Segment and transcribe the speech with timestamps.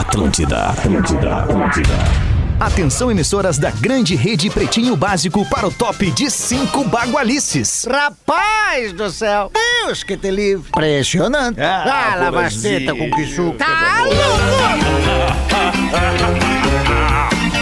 [0.00, 1.94] Atlântida, Atlântida, Atlântida.
[2.60, 7.86] Atenção, emissoras da grande rede Pretinho Básico para o top de cinco bagualices.
[7.90, 9.50] Rapaz do céu!
[9.54, 10.68] Deus que te livre!
[10.68, 11.58] Impressionante!
[11.62, 13.56] Ah, Ah, lavasteta com que suco!
[13.56, 14.02] Tá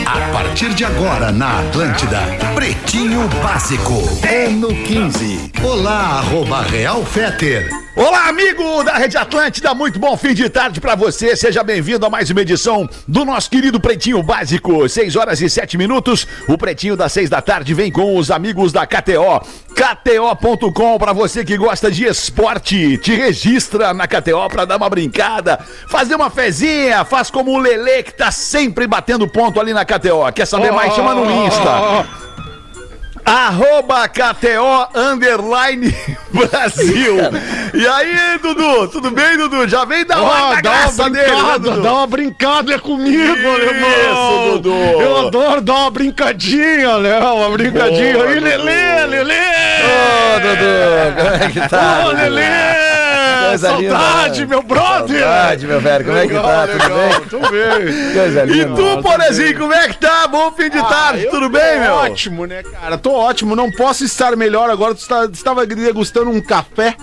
[0.07, 2.19] A partir de agora na Atlântida,
[2.57, 3.93] Pretinho Básico,
[4.29, 5.53] ano 15.
[5.62, 7.69] Olá, arroba Real Feter.
[7.96, 11.36] Olá, amigo da Rede Atlântida, muito bom fim de tarde pra você.
[11.36, 14.89] Seja bem-vindo a mais uma edição do nosso querido Pretinho Básico.
[14.89, 16.26] 6 horas e 7 minutos.
[16.49, 19.40] O Pretinho das 6 da tarde vem com os amigos da KTO.
[19.76, 22.99] KTO.com pra você que gosta de esporte.
[22.99, 28.02] Te registra na KTO pra dar uma brincada, fazer uma fezinha, faz como o Lele
[28.02, 30.32] que tá sempre batendo ponto ali na KTO.
[30.35, 30.93] Quer saber mais?
[30.94, 32.24] Chama no Insta.
[33.25, 35.95] Arroba KTO Underline
[36.31, 37.17] Brasil.
[37.73, 38.89] E aí, Dudu?
[38.89, 39.67] Tudo bem, Dudu?
[39.67, 41.83] Já vem uma da dá uma graça dele, né, brincada, Dudu?
[41.83, 44.50] dá uma brincada comigo, Isso, alemão.
[44.53, 44.75] Dudu.
[44.75, 47.19] Eu adoro dar uma brincadinha, né?
[47.19, 48.12] Uma brincadinha.
[48.14, 48.41] Boa, aí.
[48.41, 49.34] Lelê, Lelê.
[49.84, 52.00] Ô, Dudu, como é que tá?
[52.00, 52.16] Ô, Dudu?
[52.22, 52.94] Lelê.
[53.48, 54.47] Coisa Saudade, linda.
[54.55, 55.20] meu brother.
[55.20, 56.67] Saudade, meu velho, como é que tá?
[56.69, 57.20] Tudo bem?
[57.28, 58.12] Tudo bem.
[58.12, 58.75] Coisa E linda.
[58.97, 60.27] tu, Porazinho, como é que tá?
[60.28, 61.94] Bom fim de tarde, Ah, eu tudo bem, meu?
[61.94, 62.97] Ótimo, né, cara?
[62.98, 64.94] Tô ótimo, não posso estar melhor agora.
[64.94, 66.97] Tu estava degustando um café.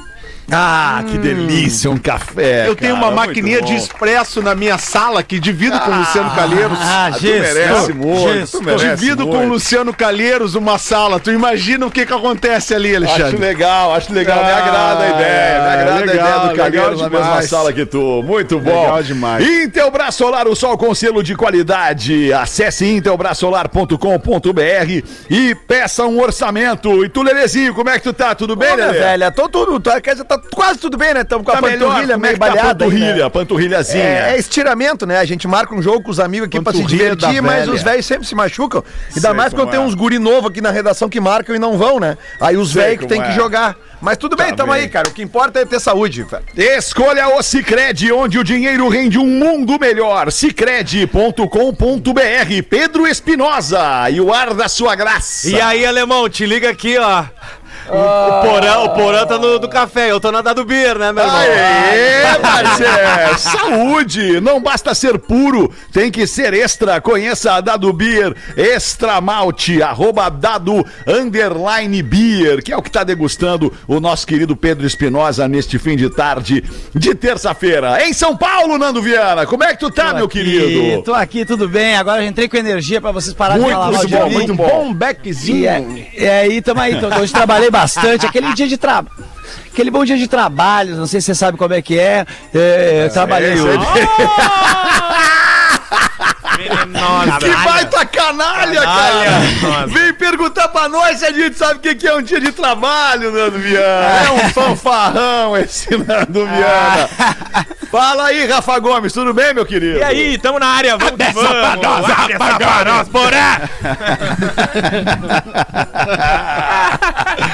[0.51, 2.67] Ah, que delícia, um café.
[2.67, 5.97] eu tenho cara, uma muito maquininha de expresso na minha sala que divido com o
[5.99, 6.77] Luciano Calheiros.
[6.81, 9.53] Ah, tu merece muito, tu merece Divido com o muito.
[9.53, 11.19] Luciano Calheiros uma sala.
[11.19, 13.37] Tu imagina o que que acontece ali, Acho Alexandre?
[13.37, 14.43] legal, acho legal.
[14.43, 15.61] me Ah, agrada a ideia.
[15.61, 17.49] Me agrada a legal, ideia do legal Calheiros na mesma demais.
[17.49, 18.23] sala que tu.
[18.23, 18.81] Muito bom.
[18.81, 19.47] Legal demais.
[19.47, 22.33] Intelbras Solar, o sol com selo de qualidade.
[22.33, 27.05] Acesse intelbrasolar.com.br e peça um orçamento.
[27.05, 28.35] E tu, Lelezinho, como é que tu tá?
[28.35, 28.99] Tudo bem, minha Lelê?
[28.99, 31.21] velha, tô tudo, quer dizer, tá quase tudo bem, né?
[31.21, 32.85] Estamos com a Tá panturrilha é meio tá a balhada.
[32.85, 33.29] aí, panturrilha, né?
[33.29, 34.03] panturrilhazinha.
[34.03, 35.19] É, é estiramento, né?
[35.19, 37.81] A gente marca um jogo com os amigos aqui pra se Panturrilha divertir, mas os
[37.83, 38.83] velhos sempre se machucam.
[39.09, 39.83] Ainda Sei mais quando como tem é.
[39.83, 42.17] uns guri novo aqui na redação que marcam e não vão, né?
[42.39, 43.25] Aí os velhos que tem é.
[43.27, 43.75] que jogar.
[44.01, 44.81] Mas tudo bem, Tá tamo bem.
[44.81, 45.09] aí, cara.
[45.09, 46.25] O que importa é ter saúde.
[46.57, 50.31] Escolha o Cicred, onde o dinheiro rende um mundo melhor.
[50.31, 52.63] Cicred.com.br.
[52.67, 55.47] Pedro Espinosa e o ar da sua graça.
[55.49, 57.25] E aí, alemão, te liga aqui, ó.
[57.89, 60.97] O, o porão, o porão tá no do café, eu tô na da do beer,
[60.97, 61.39] né, meu irmão?
[61.39, 63.37] Aê, parceiro!
[63.39, 64.41] Saúde!
[64.41, 67.01] Não basta ser puro, tem que ser extra.
[67.01, 73.03] Conheça a Dado Beer Extra Malte, arroba Dado Underline Beer, que é o que tá
[73.03, 76.63] degustando o nosso querido Pedro Espinosa neste fim de tarde
[76.93, 78.05] de terça-feira.
[78.05, 81.01] Em São Paulo, Nando Viana, como é que tu tá, meu querido?
[81.03, 81.95] Tô aqui, tudo bem.
[81.95, 84.27] Agora eu entrei com energia pra vocês pararem Muito, de falar mal muito de bom,
[84.27, 84.33] mim.
[84.33, 84.67] muito bom.
[84.69, 85.61] Bom beckzinho.
[85.61, 85.83] E, é,
[86.17, 86.95] e aí, tamo aí.
[86.95, 88.25] Então, hoje trabalhei bastante.
[88.25, 89.31] Aquele dia de trabalho.
[89.71, 92.25] Aquele bom dia de trabalho, não sei se você sabe como é que é.
[92.53, 93.79] É, eu trabalhei isso hoje.
[97.39, 99.87] Que baita canalha, cara!
[99.87, 103.31] Vem perguntar pra nós se a gente sabe o que é um dia de trabalho,
[103.31, 104.25] Nando Viana.
[104.25, 107.09] É um fanfarrão esse Nando Viana.
[107.91, 109.99] Fala aí, Rafa Gomes, tudo bem, meu querido?
[109.99, 111.49] E aí, tamo na área, vamos que vamos.
[111.49, 113.61] Pra nós, porã!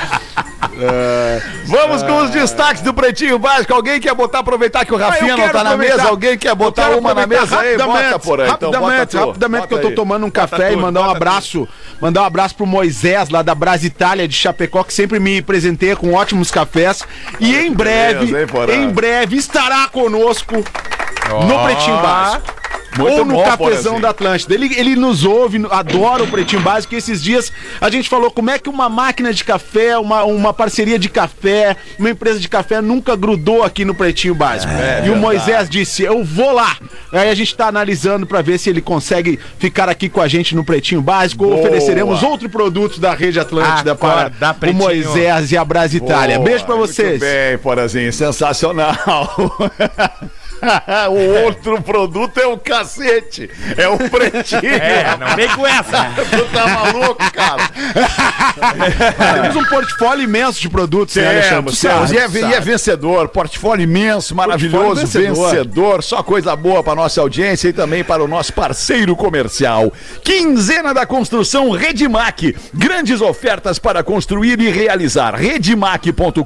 [1.65, 3.73] Vamos com os destaques do Pretinho Básico.
[3.73, 6.07] Alguém quer botar, aproveitar que o Rafinha eu não tá na mesa?
[6.07, 7.77] Alguém quer botar uma na mesa aí?
[7.77, 8.49] Bota, rapidamente, por aí.
[8.49, 9.17] Então, bota rapidamente, tu.
[9.17, 9.95] rapidamente Bota que eu tô aí.
[9.95, 11.67] tomando um café tudo, e mandar um bota abraço,
[12.01, 16.13] mandar um abraço pro Moisés lá da Brasitália de Chapecó que sempre me presenteia com
[16.13, 17.03] ótimos cafés
[17.39, 22.66] e em breve, beleza, hein, em breve estará conosco no Pretinho Básico.
[22.97, 24.01] Muito ou no cafezão Porazinho.
[24.01, 24.53] da Atlântida.
[24.53, 26.93] Ele, ele nos ouve, adora o Pretinho Básico.
[26.93, 30.53] E esses dias a gente falou como é que uma máquina de café, uma, uma
[30.53, 34.71] parceria de café, uma empresa de café nunca grudou aqui no Pretinho Básico.
[35.05, 36.77] e o Moisés disse: Eu vou lá.
[37.11, 40.55] Aí a gente tá analisando pra ver se ele consegue ficar aqui com a gente
[40.55, 41.61] no Pretinho Básico ou Boa.
[41.61, 44.73] ofereceremos outro produto da Rede Atlântida Acorda, para o.
[44.73, 46.35] Moisés e a Brasitália.
[46.37, 47.09] Boa, Beijo pra vocês.
[47.09, 48.95] Muito bem, Porazinho, sensacional.
[51.09, 54.73] o outro produto é o cacete, é o pretinho.
[54.73, 56.07] É, não vem com essa.
[56.27, 57.69] Tu tá maluco, cara?
[59.33, 61.75] Temos um portfólio imenso de produtos, né, Alexandre?
[61.75, 62.09] Temos, temos.
[62.09, 65.49] sabe, E é, e é vencedor, portfólio imenso, maravilhoso, Portfólio vencedor.
[65.51, 66.03] vencedor.
[66.03, 69.91] Só coisa boa para nossa audiência e também para o nosso parceiro comercial.
[70.23, 72.55] Quinzena da construção Redmac.
[72.73, 75.35] Grandes ofertas para construir e realizar.
[75.35, 76.41] Redmac.com.br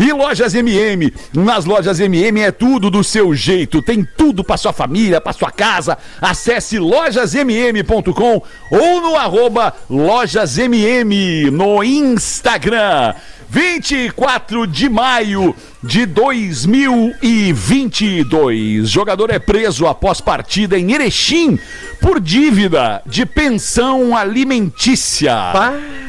[0.00, 1.12] e lojas MM.
[1.32, 3.82] Nas lojas MM é tudo do seu jeito.
[3.82, 5.98] Tem tudo para sua família, para sua casa.
[6.20, 13.14] Acesse lojasmm.com ou no arroba lojasmm no Instagram.
[13.48, 18.88] 24 de maio de 2022.
[18.88, 21.58] Jogador é preso após partida em Erechim
[22.00, 25.52] por dívida de pensão alimentícia.
[25.52, 26.06] Isso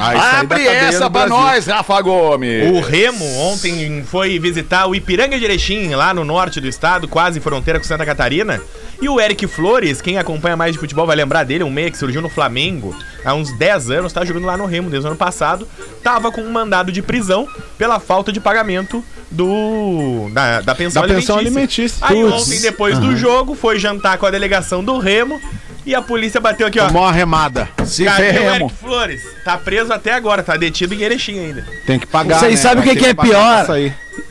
[0.00, 1.36] aí dá Abre essa pra Brasil.
[1.36, 2.70] nós, Rafa Gomes.
[2.70, 7.40] O Remo ontem foi visitar o Ipiranga de Erechim, lá no norte do estado, quase
[7.40, 8.60] fronteira com Santa Catarina.
[9.00, 11.96] E o Eric Flores, quem acompanha mais de futebol vai lembrar dele, um meia que
[11.96, 12.94] surgiu no Flamengo
[13.24, 15.66] há uns 10 anos, tá jogando lá no Remo desde o ano passado,
[16.02, 17.48] tava com um mandado de prisão
[17.78, 21.98] pela falta de pagamento do da, da pensão Da pensão alimentícia.
[22.02, 22.42] Aí Putz.
[22.42, 25.40] ontem, depois do jogo, foi jantar com a delegação do Remo
[25.90, 26.86] e a polícia bateu aqui, ó.
[26.86, 27.68] Tomou uma remada.
[27.84, 28.54] Se Cadê o ferremo.
[28.54, 29.20] Eric Flores?
[29.44, 31.66] Tá preso até agora, tá detido em Erechim ainda.
[31.84, 32.38] Tem que pagar.
[32.38, 32.56] Você né?
[32.56, 33.66] sabe o que que é pior?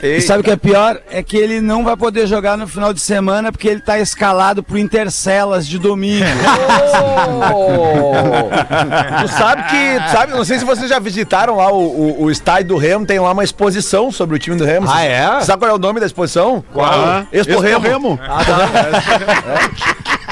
[0.01, 1.01] E sabe o que é pior?
[1.11, 4.63] É que ele não vai poder jogar no final de semana porque ele tá escalado
[4.63, 6.23] pro Intercelas de domingo.
[9.21, 9.99] tu sabe que.
[9.99, 13.05] Tu sabe, não sei se vocês já visitaram lá o, o, o estádio do Remo,
[13.05, 14.89] tem lá uma exposição sobre o time do Remo.
[14.89, 15.41] Ah, é?
[15.41, 16.63] Sabe qual é o nome da exposição?
[16.77, 17.81] Ah, Expo Remo.
[17.81, 18.17] Remo.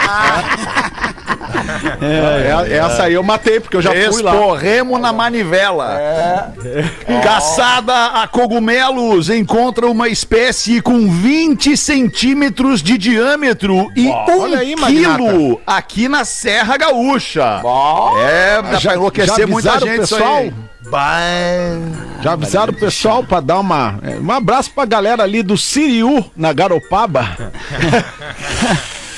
[0.05, 1.06] É,
[2.71, 4.31] essa aí eu matei, porque eu já fui lá.
[4.33, 6.53] Esporremo na manivela.
[7.23, 14.75] Caçada a cogumelos encontra uma espécie com 20 centímetros de diâmetro e um olha aí,
[14.75, 17.61] quilo aqui na Serra Gaúcha.
[18.19, 20.37] É, dá pra enlouquecer muita gente pessoal?
[20.37, 20.53] aí.
[22.21, 23.99] Já avisaram o pessoal pra dar uma.
[24.03, 27.51] é, Um abraço pra galera ali do Siriu, na Garopaba.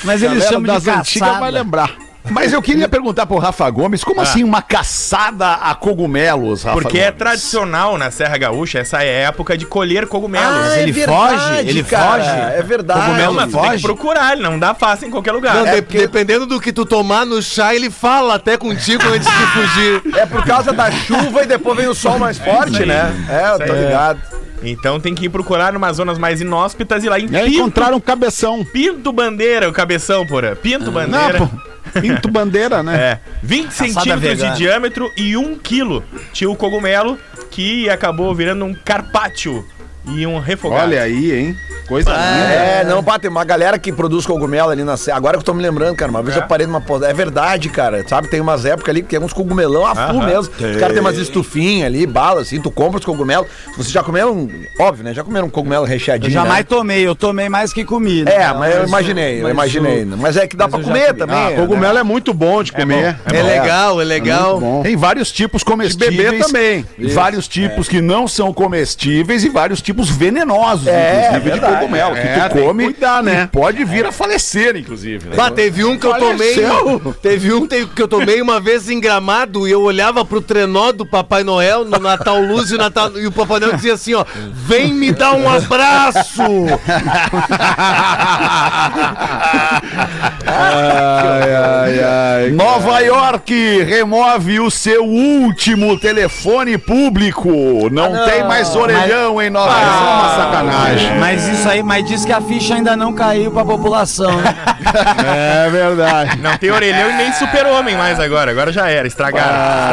[0.02, 1.50] Mas eles Galera chamam das de antigas vai caçada.
[1.58, 1.90] lembrar.
[2.30, 4.06] Mas eu queria perguntar pro Rafa Gomes, Ah.
[4.06, 7.18] como assim uma caçada a cogumelos, Rafa Porque é Gomes?
[7.18, 10.48] tradicional na Serra Gaúcha essa é a época de colher cogumelos.
[10.70, 12.30] Ah, é ele verdade, foge, ele cara, foge.
[12.58, 13.00] É verdade.
[13.00, 13.82] Cogumelo, mas tu tem que foge.
[13.82, 15.54] procurar, ele não dá fácil em qualquer lugar.
[15.56, 19.28] Não, É, de- Dependendo do que tu tomar no chá, ele fala até contigo antes
[19.28, 20.02] de fugir.
[20.20, 22.86] É por causa da chuva e depois vem o sol mais forte, aí.
[22.86, 23.12] né?
[23.28, 24.20] É, eu tô ligado.
[24.62, 27.96] Então tem que ir procurar numas zonas mais inóspitas e lá em E Pinto, encontraram
[27.96, 28.62] um cabeção.
[28.64, 30.54] Pinto Bandeira, o cabeção, porra.
[30.54, 31.38] Pinto Bandeira.
[31.38, 31.69] Não, pô.
[32.00, 33.00] Pinto bandeira, né?
[33.00, 34.52] É, 20 centímetros vegana.
[34.52, 36.04] de diâmetro e 1 quilo.
[36.32, 37.18] Tinha o cogumelo
[37.50, 39.66] que acabou virando um carpaccio
[40.06, 40.82] e um refogado.
[40.82, 41.56] Olha aí, hein?
[41.90, 42.20] Coisa linda.
[42.54, 45.16] É, não, pá, tem uma galera que produz cogumelo ali na serra.
[45.16, 46.80] Agora que eu tô me lembrando, cara, uma vez eu parei numa.
[47.04, 48.06] É verdade, cara.
[48.06, 50.26] Sabe, tem umas épocas ali que tem uns cogumelão a full Aham.
[50.26, 50.54] mesmo.
[50.54, 53.48] Os caras têm umas estufinhas ali, bala, assim, tu compra os cogumelos.
[53.76, 54.48] Vocês já comeram,
[54.78, 55.12] óbvio, né?
[55.12, 56.28] Já comeram um cogumelo recheadinho.
[56.28, 56.66] Eu jamais né?
[56.68, 58.22] tomei, eu tomei mais que comi.
[58.22, 58.34] né?
[58.36, 60.04] É, mas eu imaginei, eu imaginei.
[60.04, 61.18] Mas é que dá pra eu já comer comi.
[61.18, 61.36] também.
[61.36, 63.16] Ah, cogumelo é muito bom de comer.
[63.32, 64.60] É legal, é legal.
[64.60, 64.82] Bom.
[64.84, 66.16] Tem vários tipos comestíveis.
[66.16, 66.86] De beber também.
[67.12, 71.79] Vários tipos que não são comestíveis e vários tipos venenosos, É, inclusive, de verdade.
[71.80, 72.16] Cogumelo.
[72.16, 73.44] É, que tu que come cuidar, né?
[73.44, 75.28] e pode vir a falecer, inclusive.
[75.28, 75.36] né?
[75.36, 76.54] Bah, teve um que eu tomei.
[76.54, 77.14] Faleceu.
[77.22, 81.04] Teve um que eu tomei uma vez em gramado e eu olhava pro trenó do
[81.06, 84.24] Papai Noel no Natal Luz e o, Natal, e o Papai Noel dizia assim: ó,
[84.52, 86.42] vem me dar um abraço!
[90.46, 92.50] Ai, ai, ai.
[92.50, 97.88] Nova York remove o seu último telefone público.
[97.90, 100.04] Não, tem mais orelhão em Nova Ah, York.
[100.04, 101.18] uma sacanagem.
[101.18, 104.40] Mas isso aí, mas diz que a ficha ainda não caiu pra população.
[104.40, 104.54] né?
[105.24, 106.38] É verdade.
[106.40, 108.50] Não tem orelhão e nem super-homem mais agora.
[108.50, 109.06] Agora já era.
[109.06, 109.46] Estragaram.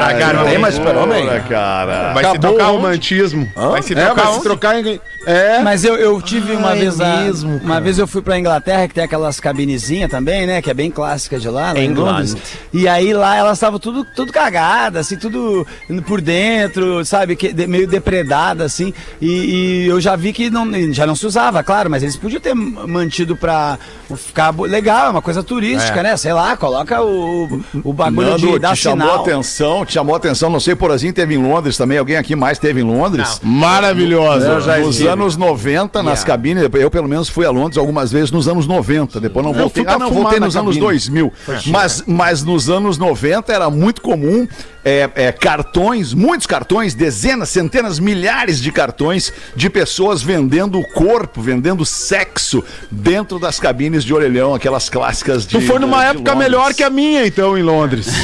[0.08, 0.40] estragaram.
[0.44, 1.28] não tem mais super-homem?
[1.48, 2.14] Cara.
[2.14, 2.78] Vai se o trocar onde?
[2.78, 3.52] romantismo.
[3.56, 5.00] Vai se É, trocar vai se trocar em.
[5.28, 5.60] É.
[5.62, 8.40] Mas eu, eu tive uma Ah, é vez a- mesmo, uma vez eu fui pra
[8.40, 11.94] Inglaterra que tem aquelas cabinezinhas também, né, que é bem clássica de lá, lá em.
[11.94, 12.36] Londres.
[12.74, 15.68] E aí lá elas estavam tudo tudo cagadas, assim, tudo
[16.08, 18.94] por dentro, sabe, que de- meio depredada assim.
[19.22, 22.40] E, e eu já vi que não, já não se usava, claro, mas eles podiam
[22.40, 23.78] ter mantido pra
[24.16, 26.16] ficar legal, é uma coisa turística, né?
[26.18, 29.22] Sei lá, coloca o, o bagulho Nando, de dar te chamou sinal.
[29.22, 32.82] atenção, te chamou atenção, não sei, Porazinho teve em Londres também, alguém aqui mais teve
[32.82, 33.40] em Londres?
[33.44, 34.78] Maravilhosa.
[34.80, 38.68] Nos anos 90, nas cabines, eu pelo menos fui a Londres algumas vezes nos anos
[38.68, 39.84] 90, depois não voltei.
[39.88, 40.88] Ah, não, voltei nos anos cabine.
[40.88, 41.34] 2000.
[41.68, 44.48] Mas, mas nos anos 90 era muito comum
[44.88, 51.42] é, é, cartões, muitos cartões, dezenas, centenas, milhares de cartões de pessoas vendendo o corpo,
[51.48, 52.62] vendendo sexo
[52.92, 56.38] dentro das cabines de orelhão, aquelas clássicas de Tu foi numa de época Londres.
[56.50, 58.08] melhor que a minha, então, em Londres.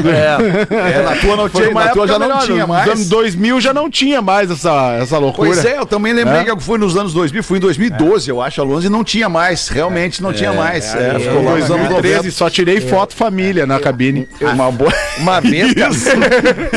[0.00, 2.42] É, na tua não Foi tinha, na tua época já não melhor.
[2.44, 2.88] tinha Nos mais.
[2.88, 5.48] anos 2000 já não tinha mais essa, essa loucura.
[5.50, 6.44] Pois é, eu também lembrei É.
[6.44, 9.02] que eu fui nos anos 2000, fui em 2012, eu acho, a Londres, e não
[9.04, 10.94] tinha mais, realmente não tinha mais.
[10.94, 12.30] É, Em ficou lá nos anos 2013 90.
[12.32, 14.28] só tirei foto família na cabine.
[14.40, 14.92] Uma boa.
[15.20, 15.74] Uma vez,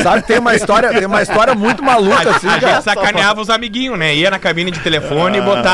[0.02, 2.74] sabe, tem uma história, tem uma história muito maluca, assim, A cara.
[2.74, 4.14] gente sacaneava os amiguinhos, né?
[4.14, 5.73] Ia na cabine de telefone e botava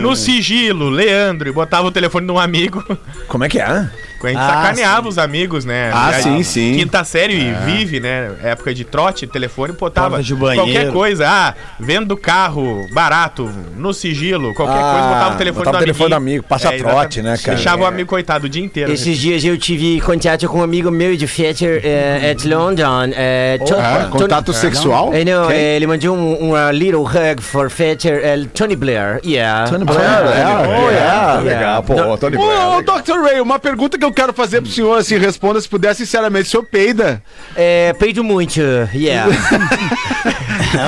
[0.00, 2.84] no sigilo, Leandro, e botava o telefone de um amigo.
[3.26, 3.90] Como é que é?
[4.26, 5.90] A gente Ah, sacaneava os amigos, né?
[5.92, 6.74] Ah, aí, sim, sim.
[6.78, 8.30] Quinta série e vive, né?
[8.42, 10.64] Época de trote, telefone, botava de banheiro.
[10.66, 11.26] qualquer coisa.
[11.28, 15.84] Ah, vendo carro barato, no sigilo, qualquer Ah, coisa, botava o telefone botava do o
[15.84, 17.56] telefone do amigo, passa trote, né, cara?
[17.56, 17.88] Deixava o É.
[17.88, 18.88] amigo coitado o dia inteiro.
[18.88, 18.94] né?
[18.94, 23.10] Esses dias eu tive contato com um amigo meu de Fetcher eh, at London.
[23.14, 25.12] eh, to- Ah, Tony- contato sexual?
[25.12, 29.20] Eh, não, eh, ele mandou um, um uh, little hug for Fetcher, eh, Tony Blair.
[29.24, 29.68] Yeah.
[29.70, 31.40] Tony Blair, é, oh, yeah.
[31.40, 32.16] Legal, pô.
[32.18, 32.50] Tony Blair.
[32.68, 33.20] Ô, ô, Dr.
[33.22, 36.46] Ray, uma pergunta que eu quero fazer pro senhor, assim, responda se puder sinceramente.
[36.48, 37.22] O senhor peida?
[37.56, 38.60] Eh, peido muito,
[38.94, 39.26] yeah.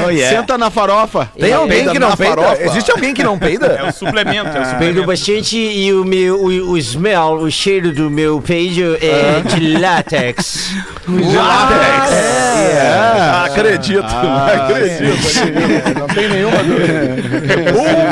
[0.05, 0.37] Oh, yeah.
[0.37, 1.31] Senta na farofa.
[1.39, 2.35] Tem alguém Peida que não na peida?
[2.43, 2.63] farofa?
[2.65, 3.67] Existe alguém que não peida?
[3.67, 5.07] É o suplemento, é o Peido suplemento.
[5.07, 10.73] bastante e o meu, o, o smell, o cheiro do meu peido é de látex.
[11.07, 12.13] Látex.
[12.13, 13.47] É.
[13.47, 14.03] Acredito,
[14.55, 15.99] acredito.
[16.01, 17.17] Não tem nenhuma dúvida.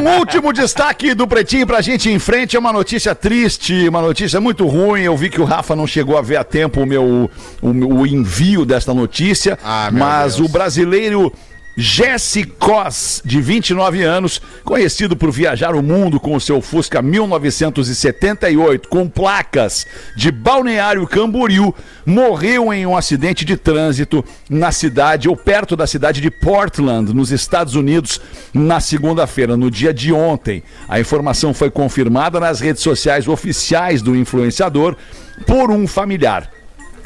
[0.04, 4.40] Um último destaque do Pretinho pra gente em frente é uma notícia triste, uma notícia
[4.40, 5.03] muito ruim.
[5.04, 7.30] Eu vi que o Rafa não chegou a ver a tempo o meu
[7.62, 10.48] o, o envio desta notícia, Ah, mas Deus.
[10.48, 11.32] o brasileiro
[11.76, 18.88] Jesse Cos, de 29 anos, conhecido por viajar o mundo com o seu Fusca 1978
[18.88, 19.84] com placas
[20.16, 21.74] de Balneário Camboriú,
[22.06, 27.32] morreu em um acidente de trânsito na cidade ou perto da cidade de Portland, nos
[27.32, 28.20] Estados Unidos,
[28.52, 30.62] na segunda-feira, no dia de ontem.
[30.88, 34.96] A informação foi confirmada nas redes sociais oficiais do influenciador
[35.44, 36.50] por um familiar.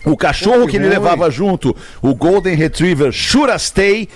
[0.05, 4.09] O cachorro que ele levava junto, o Golden Retriever Shurastay,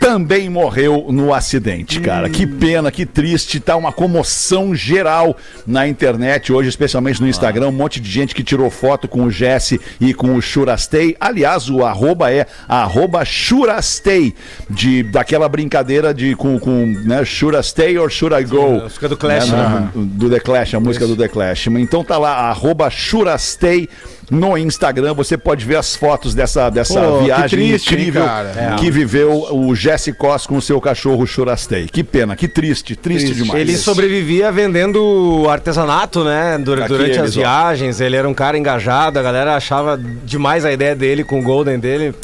[0.00, 2.28] também morreu no acidente, cara.
[2.30, 3.58] Que pena, que triste.
[3.60, 5.36] Tá uma comoção geral
[5.66, 7.68] na internet hoje, especialmente no Instagram.
[7.68, 11.16] Um monte de gente que tirou foto com o Jesse e com o Shurastei.
[11.20, 14.34] Aliás, o arroba é arroba Shurastei,
[14.70, 18.80] de, daquela brincadeira de com, com né, Shurastei or Should I Go?
[18.82, 21.66] música do Clash, Né, no- do The Clash, a música do The Clash.
[21.66, 23.88] Então tá lá, arroba Shurastei
[24.30, 25.14] no Instagram.
[25.14, 28.76] Você pode ver as fotos dessa, dessa Pô, que viagem triste, hein, incrível cara?
[28.78, 31.86] que viveu o Jesse Cos com o seu cachorro Churastei.
[31.86, 33.60] Que pena, que triste, triste, demais.
[33.60, 36.58] Ele sobrevivia vendendo artesanato, né?
[36.58, 37.40] dur- Aqui durante eles, as ó.
[37.40, 38.00] viagens.
[38.00, 41.78] Ele era um cara engajado, a galera achava demais a ideia dele com o Golden
[41.78, 42.14] dele.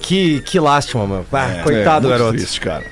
[0.00, 1.26] Que, que lástima, mano.
[1.32, 2.38] Ah, coitado, É, muito garoto.
[2.38, 2.84] Triste, cara.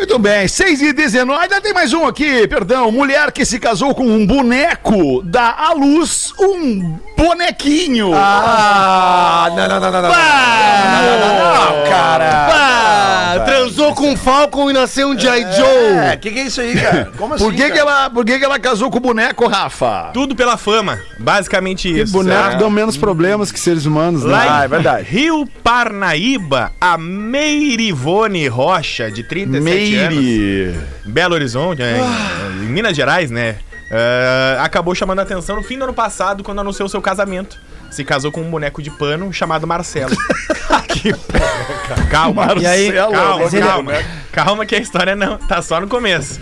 [0.00, 2.90] Muito bem, 6 e 19 ainda tem mais um aqui, perdão.
[2.90, 8.12] Mulher que se casou com um boneco dá à luz um bonequinho.
[8.14, 10.08] Ah, não, não, não, não, não.
[10.08, 13.44] Não, cara.
[13.44, 15.42] Transou com um Falcon e nasceu um G.I.
[15.52, 15.98] Joe.
[16.10, 17.12] É, que que é isso aí, cara?
[17.18, 20.10] Como assim, Por que, que, ela, por que, que ela casou com o boneco, Rafa?
[20.14, 20.98] Tudo pela fama.
[21.18, 22.12] Basicamente isso.
[22.12, 22.58] bonecos certo?
[22.58, 24.32] dão menos problemas que seres humanos, né?
[24.32, 25.06] Lá Ah, é verdade.
[25.08, 30.78] Rio Parnaíba, a Meirivone Rocha, de 37 Meire.
[31.04, 33.56] Belo Horizonte, é, em, em Minas Gerais, né?
[33.90, 37.58] é, acabou chamando a atenção no fim do ano passado, quando anunciou seu casamento.
[37.90, 40.14] Se casou com um boneco de pano chamado Marcelo.
[40.88, 42.46] que porra, Calma.
[42.46, 43.92] Marcelo, E aí, calma, mas ele- calma.
[44.30, 46.38] Calma que a história não tá só no começo.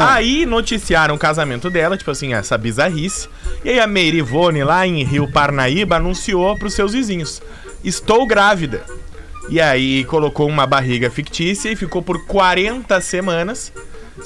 [0.00, 3.28] Aí noticiaram o casamento dela, tipo assim, essa bizarrice.
[3.64, 7.42] E aí a Meire Ivone, lá em Rio Parnaíba, anunciou pros seus vizinhos:
[7.82, 8.84] Estou grávida.
[9.48, 13.72] E aí colocou uma barriga fictícia e ficou por 40 semanas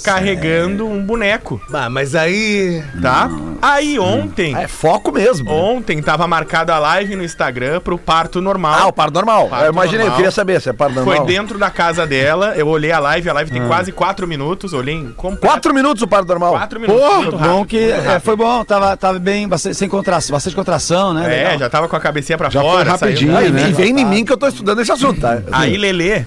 [0.05, 2.83] carregando um boneco, Bah, mas aí.
[3.01, 3.31] tá?
[3.63, 5.51] Aí ontem, É foco mesmo.
[5.51, 8.79] ontem tava marcada a live no Instagram pro parto normal.
[8.79, 9.49] Ah, o par normal.
[9.49, 10.17] Parto eu imaginei, eu normal.
[10.17, 11.17] queria saber se é par normal.
[11.17, 14.73] Foi dentro da casa dela, eu olhei a live, a live tem quase 4 minutos,
[14.73, 15.47] olhei em completo.
[15.47, 16.53] Quatro minutos o par normal.
[16.53, 17.03] 4 minutos.
[17.03, 18.23] Pô, muito bom rápido, que muito é, rápido.
[18.23, 21.25] foi bom, tava, tava bem, bastante, sem contração, bastante contração, né?
[21.25, 21.59] É, Legal.
[21.61, 22.91] já tava com a cabecinha pra Já foi fora.
[22.91, 23.69] rapidinho, saiu- né?
[23.69, 25.39] e vem em mim que eu tô estudando esse assunto, tá?
[25.53, 26.25] Aí, Lelê, ah,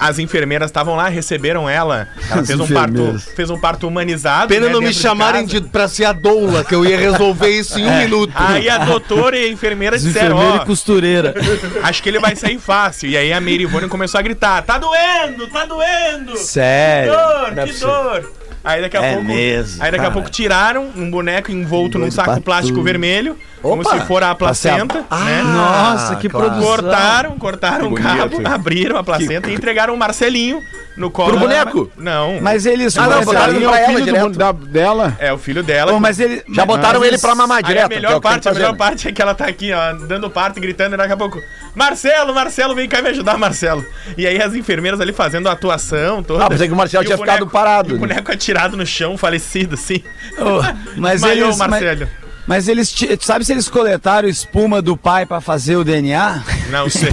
[0.00, 2.08] as enfermeiras estavam lá, receberam ela.
[2.30, 4.48] Ela fez um, parto, fez um parto humanizado.
[4.48, 5.60] Pena né, não me de chamarem casa.
[5.60, 8.32] de, pra ser a doula, que eu ia resolver isso em um minuto.
[8.34, 11.34] Aí a doutora e a enfermeira As disseram, ó, e costureira.
[11.82, 13.08] acho que ele vai sair fácil.
[13.08, 16.36] E aí a Meire Ivone começou a gritar, tá doendo, tá doendo.
[16.36, 17.12] Sério.
[17.12, 18.39] dor, Não é que dor.
[18.62, 19.26] Aí daqui a É pouco.
[19.26, 20.12] mesmo, aí daqui a cara.
[20.12, 22.84] pouco tiraram um boneco envolto num saco plástico tudo.
[22.84, 23.98] vermelho, como Opa!
[23.98, 25.42] se for a placenta, né?
[25.42, 26.46] Nossa, que claro.
[26.50, 26.68] produção.
[26.70, 28.46] Cortaram, cortaram o Que cabo, bonito.
[28.52, 30.62] abriram a placenta e entregaram o Marcelinho
[31.00, 31.30] no colo.
[31.30, 31.90] Pro boneco?
[31.96, 32.38] Não.
[32.40, 35.16] Mas eles Ah, não, botaram Ele é pra o ela filho do da- dela.
[35.18, 35.92] É o filho dela.
[35.92, 36.42] Pô, mas ele.
[36.54, 37.90] Já botaram mas ele pra mamar Aí direto.
[37.90, 39.46] a é melhor o que tem parte, que a melhor parte é que ela tá
[39.46, 41.40] aqui, ó, dando parto gritando, e daqui a pouco,
[41.74, 43.84] Marcelo, Marcelo, vem cá me ajudar, Marcelo.
[44.16, 46.44] E aí as enfermeiras ali fazendo a atuação toda.
[46.44, 47.90] Ah, pensei que o Marcelo E tinha ficado parado.
[47.90, 50.02] E o boneco atirado no chão, falecido, assim.
[50.38, 50.60] Ô,
[51.00, 51.56] mas eles.
[51.56, 52.00] o Marcelo.
[52.00, 52.92] Mas, mas eles.
[53.20, 56.42] Sabe se eles coletaram espuma do pai pra fazer o DNA?
[56.68, 57.08] Não sei.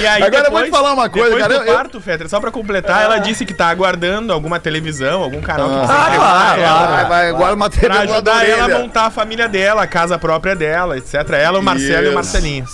[0.00, 2.28] E aí, Agora eu vou te falar uma coisa, depois cara, do eu- parto, Fetter,
[2.28, 6.60] só pra completar, ela disse que tá aguardando alguma televisão, algum canal que Ah, claro,
[6.62, 10.18] ela Vai, vai, uma TV Pra ajudar ela a montar a família dela, a casa
[10.18, 11.14] própria dela, etc.
[11.32, 12.10] Ela, o Marcelo e Isso.
[12.12, 12.64] o Marcelinho.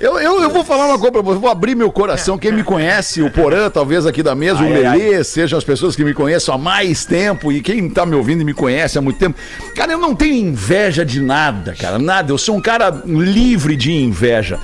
[0.00, 2.38] Eu, eu, eu vou falar uma coisa pra você, vou abrir meu coração.
[2.38, 6.02] Quem me conhece, o Porã, talvez aqui da mesa, o Lelê, sejam as pessoas que
[6.02, 9.18] me conhecem há mais tempo e quem tá me ouvindo e me conhece há muito
[9.18, 9.38] tempo.
[9.74, 12.32] Cara, eu não tenho inveja de nada, cara, nada.
[12.32, 14.58] Eu sou um cara livre de inveja.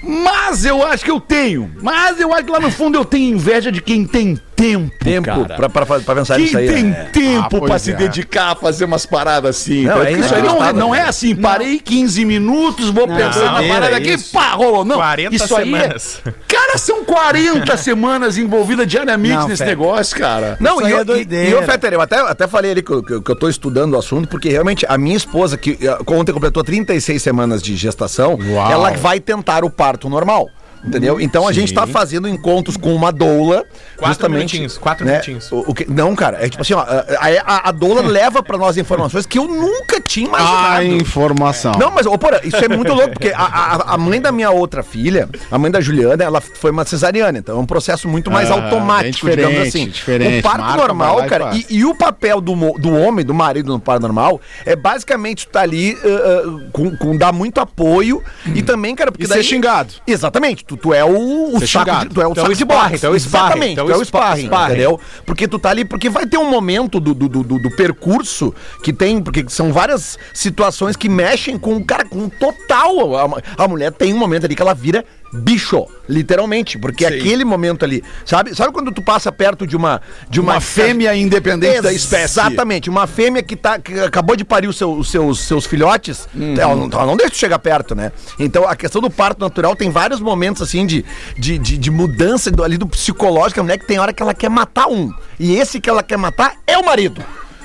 [0.00, 1.68] Mas eu acho que eu tenho.
[1.82, 5.26] Mas eu acho que lá no fundo eu tenho inveja de quem tem tempo, Tempo
[5.26, 5.54] cara.
[5.56, 6.68] pra, pra, pra pensar Quem nisso aí.
[6.68, 7.04] tem é.
[7.12, 7.78] tempo Ah, pra é.
[7.78, 9.84] se dedicar a fazer umas paradas assim?
[9.84, 11.08] Não, é isso aí não, é- não é né?
[11.08, 14.32] assim, parei 15 minutos, vou pensar na parada aqui, isso.
[14.32, 14.84] pá, rolou.
[14.84, 16.22] Não, 40 isso aí semanas.
[16.26, 16.32] É...
[16.46, 20.56] Cara, são 40 semanas envolvidas diariamente Não, nesse negócio, cara.
[20.60, 21.48] Não, Isso e é eu, e, doideira.
[21.48, 23.48] e eu, Fetter, eu até, até falei ali que, eu- que, eu- que eu tô
[23.48, 27.74] estudando o assunto, porque realmente a minha esposa, que eh, ontem completou 36 semanas de
[27.76, 28.70] gestação, Uau.
[28.70, 30.48] ela vai tentar o parto normal.
[30.84, 31.20] Entendeu?
[31.20, 33.64] Então a gente tá fazendo encontros com uma doula.
[33.96, 35.50] Quatro minutinhos, quatro né, minutinhos.
[35.52, 37.06] O, o que, não, cara, é tipo assim, ó, a,
[37.46, 40.76] a, a doula leva pra nós informações que eu nunca tinha imaginado.
[40.80, 41.72] A informação.
[41.78, 44.50] Não, mas, ô, porra, isso é muito louco, porque a, a, a mãe da minha
[44.50, 48.30] outra filha, a mãe da Juliana, ela foi uma cesariana, então é um processo muito
[48.30, 49.88] mais Ah, automático, digamos assim.
[49.88, 50.40] diferente.
[50.40, 54.02] O parto normal, cara, e, e o papel do, do homem, do marido no parto
[54.02, 58.22] normal, é basicamente tu tá ali ah, ah, com, com dar muito apoio
[58.54, 59.94] e também, cara, porque E ser xingado.
[60.06, 62.46] Exatamente, tu, tu é o, o Ser saco de, tu é o Tu é o
[62.46, 63.00] saco de sparring, boxe.
[63.00, 64.72] tu é o sparring, Exatamente, é tu é o o spa- sparring, sparring.
[64.74, 65.00] entendeu?
[65.26, 68.92] Porque tu tá ali, porque vai ter um momento do, do, do, do- percurso que
[68.92, 73.16] tem, porque são várias situações que mexem com o cara, com total.
[73.16, 77.84] A, a mulher tem um momento ali que ela vira bicho, literalmente, porque aquele momento
[77.84, 78.54] ali, sabe?
[78.54, 82.38] Sabe quando tu passa perto de uma de uma, Uma fêmea independente da espécie.
[82.38, 86.28] Exatamente, uma fêmea que, tá, que acabou de parir os, seu- os seus, seus filhotes,
[86.34, 86.54] Uhum.
[86.58, 88.12] ela, não, ela não deixa tu chegar perto, né?
[88.38, 91.04] Então a questão do parto natural tem vários momentos assim de,
[91.38, 93.60] de, de, de mudança do, ali do psicológico.
[93.60, 95.10] A mulher que tem hora que ela quer matar um.
[95.38, 97.22] E esse que ela quer matar é o marido.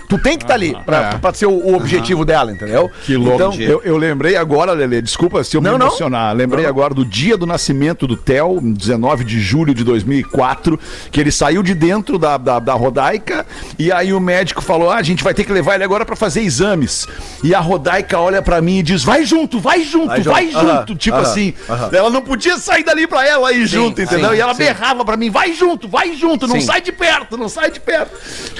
[0.07, 1.17] Tu tem que estar ali pra, é.
[1.17, 2.89] pra ser o, o objetivo dela, entendeu?
[3.05, 3.35] Que louco.
[3.35, 5.87] Então, eu, eu lembrei agora, Lelê, desculpa se eu Não, me não.
[5.87, 6.33] emocionar.
[6.35, 10.79] Lembrei agora do dia do nascimento do Theo, 19 de julho de 2004,
[11.11, 13.45] que ele saiu de dentro da, da, da Rodaica
[13.77, 16.15] e aí o médico falou: ah, a gente vai ter que levar ele agora pra
[16.15, 17.05] fazer exames.
[17.43, 20.59] E a Rodaica olha pra mim e diz: vai junto, vai junto, Vai vai junto.
[20.59, 20.69] junto.
[20.69, 21.89] Aham, tipo aham, assim, aham.
[21.91, 24.29] ela não podia sair dali pra ela ir junto, entendeu?
[24.29, 24.59] sim, e ela sim.
[24.63, 26.65] berrava pra mim: vai junto, vai junto, não Sim.
[26.65, 28.11] sai de perto, não sai de perto.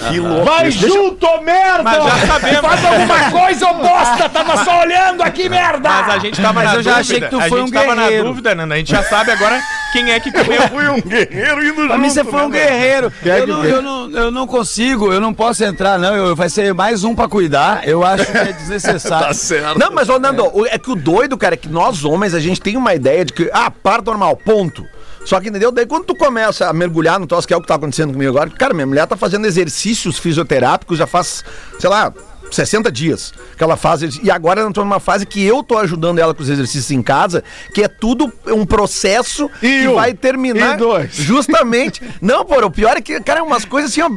[0.10, 0.44] Que louco.
[0.46, 0.64] Vai.
[0.64, 1.84] Deixa- junto, merda!
[1.84, 2.62] Mas já sabemos.
[2.62, 4.30] Faz alguma coisa, ô bosta!
[4.30, 5.90] Tava só olhando aqui, merda!
[5.90, 7.00] Mas a gente tava Mas na eu já dúvida.
[7.00, 8.24] achei que tu a foi gente um tava na guerreiro.
[8.28, 8.76] dúvida, Nanda.
[8.76, 9.60] A gente já sabe agora
[9.94, 10.62] quem é que comeu.
[10.62, 13.12] Eu fui um guerreiro indo Pra mim você foi um né, guerreiro.
[13.24, 16.16] Quer Eu não, eu, não, eu não consigo, eu não posso entrar, não.
[16.16, 17.88] Eu, vai ser mais um pra cuidar.
[17.88, 19.28] Eu acho que é desnecessário.
[19.28, 19.80] Tá certo.
[19.80, 22.40] Não, mas, ô, Nando, o- é que o doido, cara, é que nós homens, a
[22.40, 24.86] gente tem uma ideia de que, ah, parto normal, ponto.
[25.28, 25.74] Só que, entendeu?
[25.74, 28.32] Daí quando tu começa a mergulhar no troço, que é o que tá acontecendo comigo
[28.32, 31.44] agora, cara, minha mulher tá fazendo exercícios fisioterápicos já faz,
[31.78, 32.14] sei lá,
[32.52, 34.02] 60 dias que ela faz.
[34.24, 37.02] E agora ela entrou numa fase que eu tô ajudando ela com os exercícios em
[37.02, 40.76] casa, que é tudo um processo E que um, vai terminar.
[40.76, 41.14] e dois.
[41.16, 42.02] Justamente.
[42.22, 44.10] Não, pô, o pior é que, cara, é umas coisas assim, ó.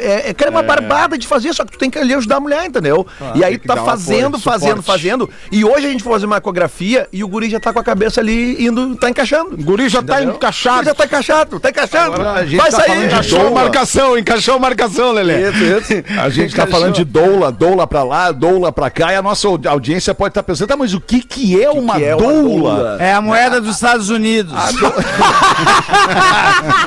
[0.00, 2.36] É, é, cara, é uma barbada de fazer, só que tu tem que ali ajudar
[2.36, 3.06] a mulher, entendeu?
[3.34, 4.86] e aí tu tá fazendo, apoio, fazendo, suporte.
[5.02, 5.30] fazendo.
[5.50, 7.84] E hoje a gente foi fazer uma ecografia e o guri já tá com a
[7.84, 9.54] cabeça ali indo, tá encaixando.
[9.54, 10.36] O guri já tá Entendeu?
[10.36, 10.84] encaixado.
[10.84, 12.14] Já tá encaixado, tá encaixando.
[12.14, 13.06] Agora Vai tá sair.
[13.06, 13.60] Encaixou a doula.
[13.62, 15.50] marcação, encaixou a marcação, Lelê.
[15.50, 16.04] Isso, isso.
[16.20, 19.48] A gente tá falando de doula, doula pra lá, doula pra cá, e a nossa
[19.48, 22.32] audi- audiência pode estar pensando, tá, mas o que que é uma que é uma
[22.32, 22.42] doula?
[22.76, 22.96] doula?
[23.00, 24.52] É a moeda dos Estados Unidos.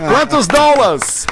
[0.10, 1.26] Quantos dólares?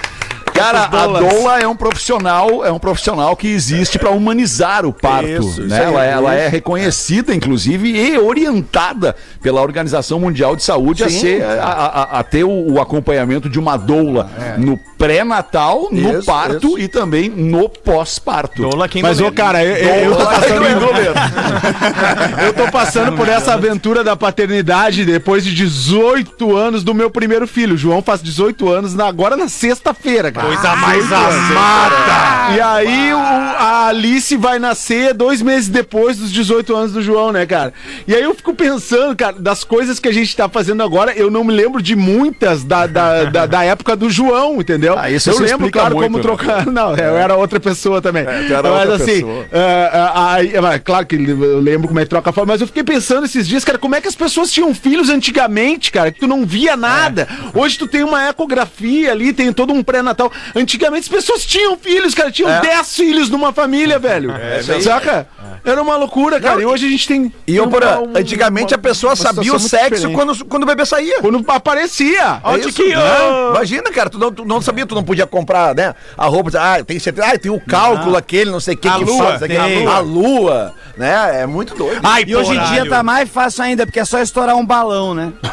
[0.58, 5.28] Cara, a doula é um profissional, é um profissional que existe para humanizar o parto,
[5.30, 5.80] Isso, isso né?
[5.80, 6.52] aí, ela, é- ela é isso.
[6.52, 11.20] reconhecida, inclusive, e orientada pela Organização Mundial de Saúde a, Sim.
[11.20, 16.26] ser, a, a- a ter o, o acompanhamento de uma doula no pré-natal, no Isso,
[16.26, 16.80] parto isso.
[16.80, 18.64] e também no pós-parto.
[18.64, 20.66] Doula quem Mas, ô, cara, eu, eu, eu tô passando,
[22.46, 27.48] eu tô passando por essa aventura da paternidade depois de 18 anos do meu primeiro
[27.48, 27.76] filho.
[27.76, 30.47] O João faz 18 anos agora na sexta-feira, cara.
[30.48, 31.52] Coisa mais 18 anos.
[31.52, 32.56] amada.
[32.56, 37.32] E aí o- a Alice vai nascer dois meses depois dos 18 anos do João,
[37.32, 37.74] né, cara?
[38.08, 41.30] E aí eu fico pensando, cara, das coisas que a gente tá fazendo agora, eu
[41.30, 44.96] não me lembro de muitas da, da, da, da época do João, entendeu?
[44.98, 46.24] Ah, isso eu lembro, claro, muito, como né?
[46.24, 46.66] trocar.
[46.78, 48.24] Não, eu era outra pessoa também.
[48.26, 49.46] É, era mas outra assim, pessoa.
[49.52, 52.68] ah, aí, ah, claro que eu lembro como é que troca a forma, mas eu
[52.68, 56.20] fiquei pensando esses dias, cara, como é que as pessoas tinham filhos antigamente, cara, que
[56.20, 57.28] tu não via nada.
[57.54, 60.32] Hoje tu tem uma ecografia ali, tem todo um pré-natal.
[60.56, 62.62] Antigamente as pessoas tinham filhos, cara, tinham É.
[62.62, 64.32] 10 filhos numa família, velho.
[64.82, 65.28] Saca?
[65.66, 66.62] Era uma loucura, cara.
[66.62, 67.34] E hoje a gente tem.
[67.46, 70.66] E eu, tem porra, uma- antigamente a pessoa uma sabia o sexo quando, quando o
[70.66, 71.20] bebê saía.
[71.22, 72.42] Quando aparecia.
[72.44, 72.96] É isso, né?
[73.52, 75.94] Imagina, cara, tu não, tu não sabia, tu não podia comprar, né?
[76.18, 78.94] A roupa, ah, tem certeza, ah, tem o cálculo aquele, não sei o que A
[78.94, 79.86] que lua, faz, aqui, tem.
[79.88, 81.42] a lua, né?
[81.42, 82.00] É muito doido.
[82.04, 85.14] Ai, E hoje em dia tá mais fácil ainda, porque é só estourar um balão,
[85.14, 85.34] né?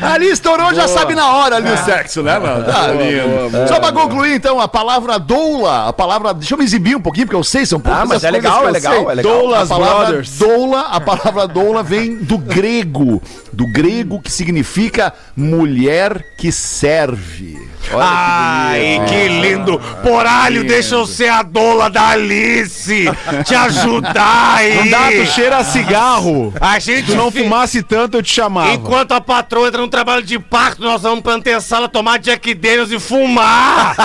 [0.02, 2.64] Ali estourou, já sabe na hora ali o sexo, né, mano?
[2.64, 3.68] Tá lindo.
[3.68, 6.34] Só pra concluir, então, a palavra doula, a palavra.
[6.34, 8.30] Deixa eu me exibir um pouquinho, porque eu sei, são poucas Ah, mas as é
[8.30, 9.04] legal, é legal, sei.
[9.04, 9.32] é legal.
[9.32, 10.38] Doulas a palavra Brothers.
[10.38, 17.58] doula, a palavra doula vem do grego, do grego que significa mulher que serve.
[17.92, 19.80] Olha Ai, que lindo!
[20.02, 23.06] Poralho, deixa eu ser a doula da Alice!
[23.44, 24.74] Te ajudar aí!
[24.76, 26.52] Não dá, tu cheira a cigarro.
[26.60, 28.72] A gente Se tu não fi- fumasse tanto, eu te chamava.
[28.72, 32.90] Enquanto a patroa entra no trabalho de parto, nós vamos pra antessala tomar Jack Daniels
[32.90, 33.96] e fumar!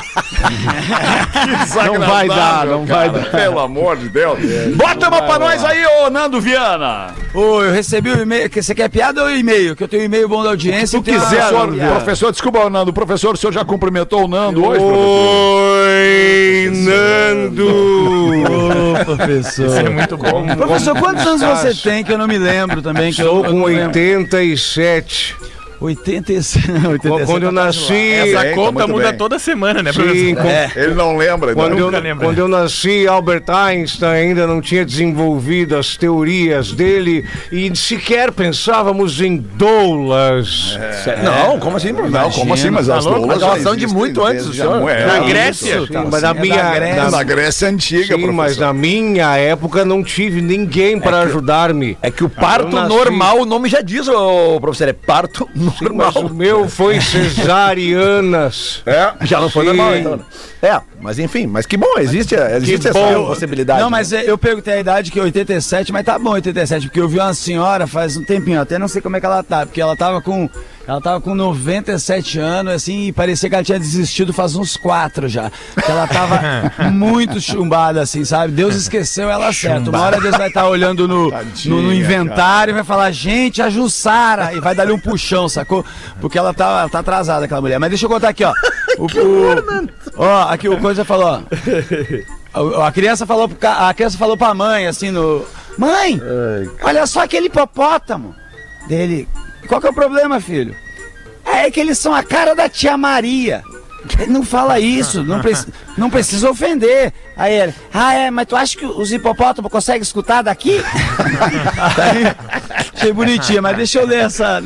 [1.85, 3.25] Não vai dar, não vai dar.
[3.31, 4.39] Pelo amor de Deus.
[4.75, 7.13] Bota uma pra nós aí, ô Nando Viana.
[7.33, 8.49] Ô, eu recebi o e-mail.
[8.49, 9.75] que- Você quer piada ou e-mail?
[9.75, 10.87] Que eu tenho um e-mail bom da audiência.
[10.97, 12.93] Se tu e uma- quiser, professor, professor, desculpa, Nando.
[12.93, 15.85] Professor, o senhor já cumprimentou o Nando hoje, professor?
[15.87, 17.67] Oi, Nando!
[19.01, 19.85] Ô, professor.
[19.85, 20.45] É muito bom.
[20.55, 23.11] Professor, quantos anos você tem que eu não me lembro também?
[23.11, 23.91] Que Estou eu, eu com não lembro.
[25.79, 26.71] 87.
[26.71, 26.85] 86.
[26.85, 27.93] 87 Quando eu nasci.
[27.93, 29.17] Essa Bem, tá conta muda bem.
[29.17, 30.71] toda semana, né, Sim, com- É.
[30.75, 31.77] Ele não lembra, Quando não.
[31.79, 32.25] eu, lembra.
[32.25, 39.19] quando eu nasci, Albert Einstein ainda não tinha desenvolvido as teorias dele e sequer pensávamos
[39.21, 40.77] em doulas.
[41.23, 42.19] Não, como assim, professor?
[42.21, 42.69] Não, como assim?
[42.69, 43.19] Mas as louco?
[43.21, 44.89] doulas Mas são de muito antes do senhor.
[44.89, 45.27] é, Na isso.
[45.27, 45.81] Grécia?
[45.81, 47.03] Sim, tá, mas na é minha, da Grécia.
[47.03, 51.97] na- Na Grécia Antiga, sim, mas na minha época não tive ninguém para ajudar-me.
[52.01, 55.74] É que o parto normal, o nome já diz, ô, professor, é parto normal.
[55.93, 58.81] Mas o meu foi cesarianas.
[58.85, 59.67] É, já não foi Sim.
[59.73, 60.17] normal, então.
[60.17, 60.23] né?
[60.61, 63.27] É, mas enfim, mas que bom, existe, existe essa bom.
[63.27, 63.79] possibilidade.
[63.79, 63.97] Não, né?
[63.97, 67.07] mas é, eu perguntei a idade que é 87, mas tá bom 87, porque eu
[67.07, 69.81] vi uma senhora faz um tempinho, até não sei como é que ela tá, porque
[69.81, 70.49] ela tava com
[70.87, 75.27] ela tava com 97 anos, assim, e parecia que ela tinha desistido faz uns quatro
[75.27, 75.51] já.
[75.73, 76.39] Porque ela tava
[76.91, 78.53] muito chumbada, assim, sabe?
[78.53, 79.89] Deus esqueceu ela certo.
[79.89, 81.31] Uma hora Deus vai estar olhando no,
[81.65, 85.83] no, no inventário e vai falar, gente, a Jussara, e vai dar-lhe um puxão, sacou?
[86.21, 87.79] Porque ela tá, ela tá atrasada, aquela mulher.
[87.79, 88.53] Mas deixa eu contar aqui, ó.
[88.97, 89.89] O, o-
[90.23, 91.41] ó, aqui o Coisa falou, ó.
[92.55, 95.45] A, a criança falou a criança falou pra mãe assim no
[95.77, 96.21] Mãe,
[96.81, 98.33] olha só aquele hipopótamo
[98.87, 99.27] dele.
[99.67, 100.75] Qual que é o problema, filho?
[101.45, 103.63] É que eles são a cara da tia Maria.
[104.19, 107.11] Ele não fala isso, não, preci- não precisa ofender.
[107.35, 110.79] Aí ele, ah é, mas tu acha que os hipopótamos conseguem escutar daqui?
[112.95, 114.61] Achei bonitinha, mas deixa eu ler essa.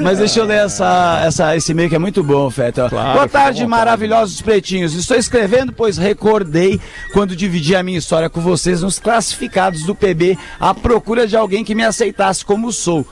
[0.00, 2.88] Mas deixa eu ler essa, essa, esse e-mail que é muito bom, Feta.
[2.88, 4.94] Boa tarde, maravilhosos pretinhos.
[4.94, 6.80] Estou escrevendo, pois recordei
[7.12, 11.64] quando dividi a minha história com vocês nos classificados do PB à procura de alguém
[11.64, 13.06] que me aceitasse como sou.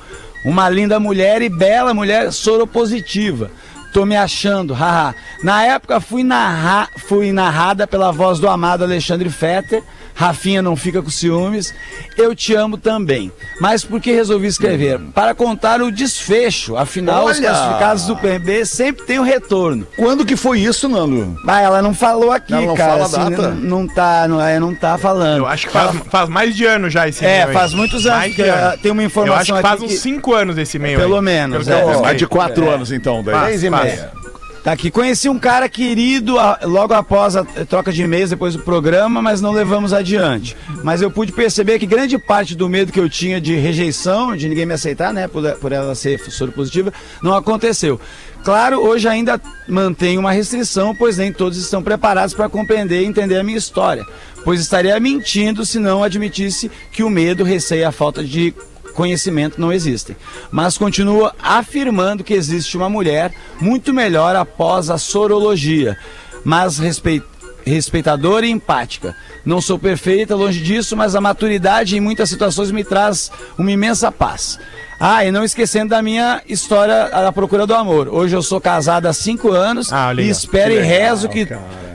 [0.45, 3.51] Uma linda mulher e bela mulher soropositiva.
[3.93, 5.15] Tô me achando, haha.
[5.43, 9.83] Na época fui, narrar, fui narrada pela voz do amado Alexandre Fetter.
[10.23, 11.75] Rafinha não fica com ciúmes.
[12.17, 13.33] Eu te amo também.
[13.61, 14.99] Mas por que resolvi escrever?
[15.15, 16.77] Para contar o desfecho.
[16.77, 17.49] Afinal, os Olha!
[17.51, 19.87] classificados do PB sempre tem o retorno.
[19.97, 21.37] Quando que foi isso, Nando?
[21.47, 22.93] Ah, ela não falou aqui, Ela não cara.
[22.93, 23.49] fala assim, data?
[23.51, 25.39] Não, não tá, não, é, não tá falando.
[25.39, 28.39] Eu acho que faz, faz mais de ano já esse É, faz muitos anos, Mais
[28.39, 28.53] ano.
[28.53, 30.99] ah, tem uma Eu informação acho que faz aqui uns que- 5 anos esse e-mail
[30.99, 31.23] Pelo aí.
[31.23, 31.95] menos, Pelo que é.
[31.95, 33.23] eu Mais de quatro anos, então.
[33.23, 33.41] Daí.
[33.45, 34.22] Três e meia.
[34.63, 34.93] Tá aqui.
[34.93, 39.51] Conheci um cara querido logo após a troca de e-mails, depois do programa, mas não
[39.51, 40.57] levamos adiante.
[40.85, 44.49] Mas eu pude perceber que grande parte do medo que eu tinha de rejeição, de
[44.49, 48.01] ninguém me aceitar, né, por, por ela ser soro positiva, não aconteceu.
[48.45, 53.39] Claro, hoje ainda mantenho uma restrição, pois nem todos estão preparados para compreender e entender
[53.39, 54.07] a minha história.
[54.45, 58.55] Pois estaria mentindo se não admitisse que o medo, e a falta de
[58.93, 60.17] conhecimento não existem.
[60.51, 65.97] Mas continua afirmando que existe uma mulher muito melhor após a sorologia,
[66.45, 67.25] mas respeit-
[67.65, 69.17] respeitadora e empática.
[69.45, 74.11] Não sou perfeita, longe disso, mas a maturidade em muitas situações me traz uma imensa
[74.13, 74.59] paz.
[75.05, 78.07] Ah, e não esquecendo da minha história da procura do amor.
[78.09, 81.49] Hoje eu sou casada há cinco anos Ah, e espero e rezo que,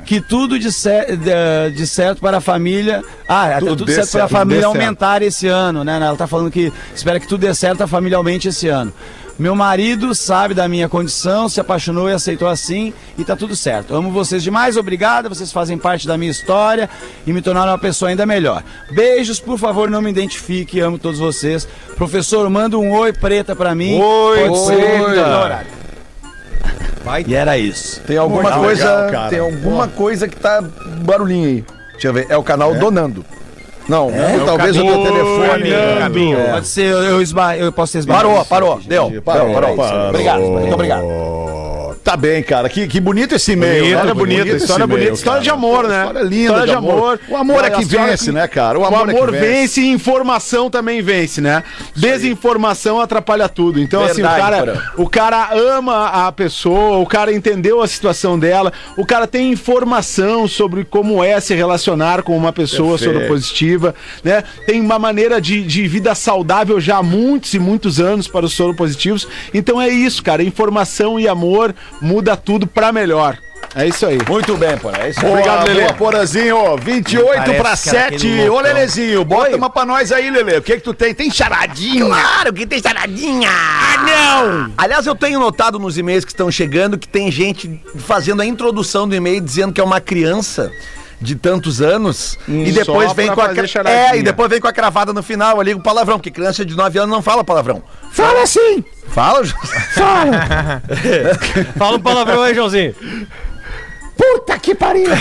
[0.05, 3.01] que tudo de, cer- de- de certo para a família.
[3.25, 4.75] Ah, Tudo tudo, certo para a família dê certo.
[4.81, 5.95] aumentar esse ano, né?
[6.01, 8.91] Ela tá falando que espera que tudo dê certo familiarmente esse ano.
[9.39, 13.93] Meu marido sabe da minha condição, se apaixonou e aceitou assim e tá tudo certo.
[13.95, 15.29] Amo vocês demais, obrigada.
[15.29, 16.89] Vocês fazem parte da minha história
[17.25, 18.63] e me tornaram uma pessoa ainda melhor.
[18.91, 21.67] Beijos, por favor, não me identifique, amo todos vocês.
[21.95, 23.99] Professor, manda um oi preta pra mim.
[24.01, 25.27] Oi, Pode ser preta.
[25.27, 25.77] no horário.
[27.25, 28.01] E era isso.
[28.01, 28.83] Tem alguma Muito coisa.
[28.95, 29.29] legal, cara.
[29.29, 30.61] tem alguma coisa que tá
[31.05, 31.65] barulhinho aí.
[31.93, 32.25] Deixa eu ver.
[32.29, 33.23] É o canal Donando.
[33.87, 35.71] Não, ou talvez o teu telefone.
[35.99, 36.37] Caminho.
[36.37, 36.51] É.
[36.51, 38.27] Pode ser, eu, eu, esba, eu posso ter esbarrado.
[38.29, 38.79] Parou, parou.
[38.85, 39.21] Deu.
[39.23, 39.75] Parou, parou.
[39.75, 40.09] Parou.
[40.09, 40.41] Obrigado.
[40.41, 41.05] Muito obrigado.
[42.07, 42.69] Tá bem, cara.
[42.69, 43.83] Que, que bonito esse e-mail.
[43.83, 45.43] Bonito, Olha, bonito, esse história e-mail, bonita, história cara.
[45.43, 45.97] de amor, né?
[46.05, 46.93] História linda História de de amor.
[46.93, 47.19] amor.
[47.27, 48.79] O amor é que história vence, que- né, cara?
[48.79, 51.63] O amor, é que vence e informação também vence, né?
[51.93, 53.77] Desinformação atrapalha tudo.
[53.81, 54.81] Então, assim, o Verdade, cara, Porã.
[55.03, 60.47] o cara ama a pessoa, o cara entendeu a situação dela, o cara tem informação
[60.47, 63.93] sobre como é se relacionar com uma pessoa soropositiva,
[64.23, 64.45] né?
[64.65, 68.53] Tem uma maneira de, de vida saudável já há muitos e muitos anos para os
[68.53, 69.27] soropositivos.
[69.53, 70.41] Então é isso, cara.
[70.41, 73.37] Informação e amor muda tudo pra melhor.
[73.75, 74.17] É isso aí.
[74.27, 74.89] Muito bem, pô.
[74.89, 75.31] É isso aí.
[75.31, 75.81] Obrigado, Lelê.
[75.81, 76.77] boa, Porazinho.
[76.77, 78.15] 28 Parece pra que era 7.
[78.15, 78.59] aquele Ô.
[78.59, 80.57] Lelezinho, bota uma pra nós aí, Lele.
[80.57, 81.13] O que que tu tem?
[81.13, 82.05] Tem charadinha?
[82.05, 83.49] Claro que tem charadinha!
[83.51, 84.73] Ah, não!
[84.77, 89.07] Aliás, eu tenho notado nos e-mails que estão chegando que tem gente fazendo a introdução
[89.07, 90.71] do e-mail dizendo que é uma criança
[91.19, 93.51] de tantos anos e depois vem com a.
[93.89, 96.75] É, e depois vem com a cravada no final ali com palavrão, porque criança de
[96.75, 97.81] 9 anos não fala palavrão.
[98.11, 98.83] Fala assim!
[99.07, 99.55] Fala, Jô?
[101.77, 102.93] Fala um palavrão aí, Joãozinho.
[104.17, 105.11] Puta que pariu!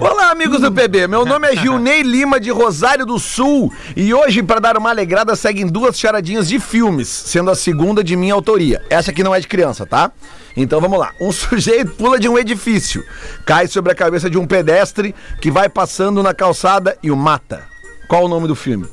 [0.00, 1.06] Olá, amigos do PB.
[1.06, 5.36] Meu nome é Gilney Lima de Rosário do Sul e hoje, para dar uma alegrada,
[5.36, 8.82] seguem duas charadinhas de filmes, sendo a segunda de minha autoria.
[8.88, 10.10] Essa aqui não é de criança, tá?
[10.56, 11.12] Então vamos lá.
[11.20, 13.04] Um sujeito pula de um edifício,
[13.44, 17.64] cai sobre a cabeça de um pedestre que vai passando na calçada e o mata.
[18.08, 18.86] Qual o nome do filme?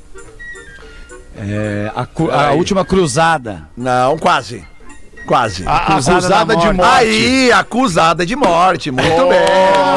[1.36, 3.68] É, a, a última cruzada.
[3.76, 4.66] Não, quase.
[5.26, 5.64] Quase.
[5.66, 6.92] A Acusada acusada da de morte.
[6.96, 8.92] Aí, acusada de morte.
[8.92, 9.40] Muito bem.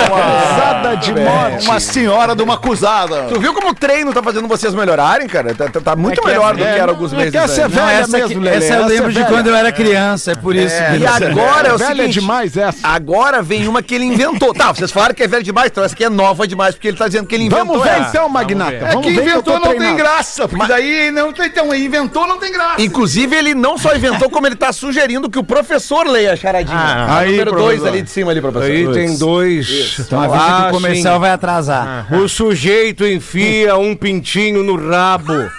[0.07, 1.67] Acusada de morte.
[1.67, 3.23] Uma senhora de uma acusada.
[3.33, 5.55] Tu viu como o treino tá fazendo vocês melhorarem, cara?
[5.55, 7.39] Tá, tá- tá muito que é- melhor do que é, era alguns é meses que
[7.39, 9.27] essa é velha essa, mesmo, Lelê, essa eu essa lembro é de velha.
[9.27, 10.75] quando eu era criança, é por isso.
[10.77, 12.79] E que- agora é o velha seguinte, demais essa.
[12.87, 14.53] agora vem uma que ele inventou.
[14.55, 16.97] Tá, vocês falaram que é velho demais, então essa aqui é nova demais, porque ele
[16.97, 18.71] tá dizendo que ele inventou Vamos ver então, Magnata.
[18.71, 18.85] ver.
[18.85, 20.47] É que inventou não tem graça.
[20.49, 21.45] Porque daí não tem.
[21.47, 22.81] Então, inventou não tem graça.
[22.83, 26.77] Inclusive, ele não só inventou, como ele tá sugerindo que o professor leia a charadinha.
[26.77, 27.89] Ah, aí, número dois professor.
[27.89, 28.71] ali de cima ali, professor.
[28.71, 29.97] Aí tem dois.
[29.99, 31.21] Então avisa que Ah, o comercial sim.
[31.21, 32.07] vai atrasar.
[32.15, 35.33] O sujeito enfia um pintinho no rabo.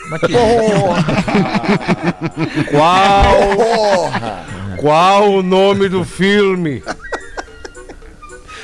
[2.72, 4.12] Qual?
[4.78, 6.84] Qual o nome do filme?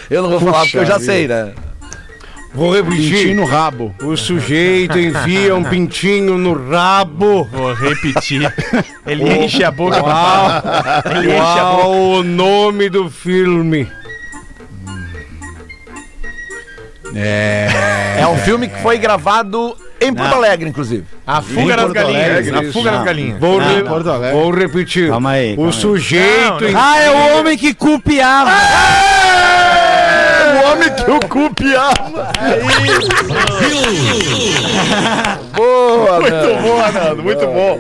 [0.10, 1.54] Eu não vou falar porque eu já sei, né?
[2.54, 3.36] Vou Pintinho repetir.
[3.36, 3.96] no rabo.
[4.04, 7.46] O sujeito enfia um pintinho no rabo.
[7.46, 8.54] Vou repetir.
[9.08, 10.02] Ele enche a boca.
[10.02, 10.62] Qual,
[11.16, 11.82] Ele enche a boca.
[11.82, 13.88] qual o nome do filme?
[17.16, 21.06] É um filme que foi gravado em Porto Alegre, inclusive.
[21.28, 22.26] A fuga das galinhas.
[22.48, 23.06] Alegre, A fuga das Não.
[23.06, 23.40] galinhas.
[23.40, 24.40] Vou, Não, re- Porto Alegre.
[24.40, 25.10] vou repetir.
[25.10, 26.64] Calma aí, calma o sujeito.
[26.64, 26.80] Não, não.
[26.82, 28.50] Ah, é o homem que copiava!
[28.50, 29.71] O
[30.72, 32.32] homem que o cu piava.
[35.56, 37.24] Boa, Muito bom, Nando.
[37.24, 37.80] Muito bom.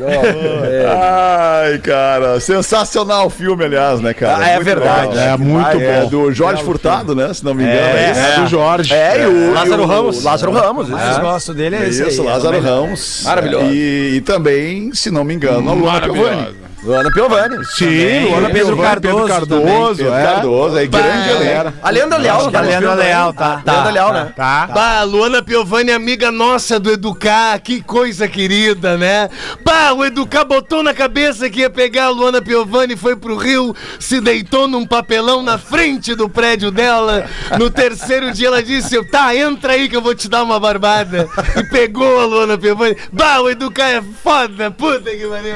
[0.89, 2.39] Ai, cara.
[2.39, 4.43] Sensacional o filme, aliás, né, cara?
[4.43, 5.15] Ah, é Muito verdade.
[5.15, 5.33] legal.
[5.33, 6.09] É muito É bom.
[6.09, 7.33] do Jorge Furtado, né?
[7.33, 7.79] Se não me engano.
[7.79, 8.19] É, isso?
[8.19, 8.93] É, do Jorge.
[8.93, 10.23] É, e o Lázaro e o Ramos.
[10.23, 10.89] Lázaro Ramos.
[10.89, 12.59] Mais gosto dele é esse Isso, é Lázaro.
[12.59, 13.23] Ramos.
[13.25, 13.65] Maravilhoso.
[13.71, 16.47] E, e também, se não me engano, a Luana Piovani.
[16.83, 17.63] Luana Piovani.
[17.65, 19.97] Sim, Luana Pedro Piovani, Pedro Cardoso Cardoso.
[19.97, 20.23] Pedro é.
[20.23, 21.73] Cardoso, aí grande galera.
[21.81, 23.61] A Leandra Leal, Acho que a Leandra Leal, tá.
[23.63, 24.33] Leandra Leal, né?
[24.35, 24.67] Tá.
[24.67, 29.29] Bah, Luana Piovani, amiga nossa do Educar, que coisa querida, né?
[29.63, 33.75] Bah, o Educar botou na cabeça que ia pegar a Luana Piovani, foi pro Rio,
[33.99, 37.25] se deitou num papelão na frente do prédio dela.
[37.59, 41.29] No terceiro dia ela disse: tá, entra aí que eu vou te dar uma barbada.
[41.55, 42.97] E pegou a Luana Piovani.
[43.11, 45.55] Bah, o Educar é foda, puta que pariu.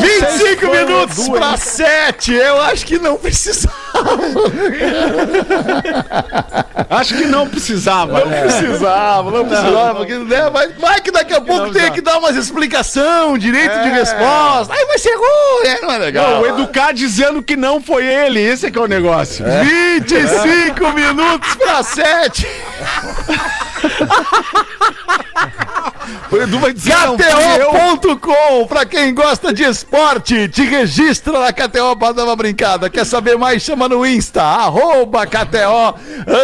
[0.00, 2.32] 25 minutos pra 7.
[2.32, 3.82] Eu acho que não precisava.
[6.88, 8.20] Acho que não precisava.
[8.20, 8.42] Não né?
[8.42, 9.94] precisava, não precisava.
[9.96, 13.90] porque, né, vai, vai que daqui a pouco tem que dar umas explicação, direito de
[13.90, 14.74] resposta.
[14.74, 15.78] Aí vai ser ruim, né?
[15.82, 16.30] Não é legal.
[16.30, 18.40] Não, o Educar dizendo que não foi ele.
[18.40, 19.44] Esse é que é o negócio.
[19.44, 22.46] 25 minutos pra 7.
[26.30, 26.92] O Edu vai dizer.
[26.92, 32.88] KTO.com, pra quem gosta de esporte, te registra na KTO pra dar uma brincada.
[32.90, 33.62] Quer saber mais?
[33.62, 35.94] Chama no Insta, arroba KTO,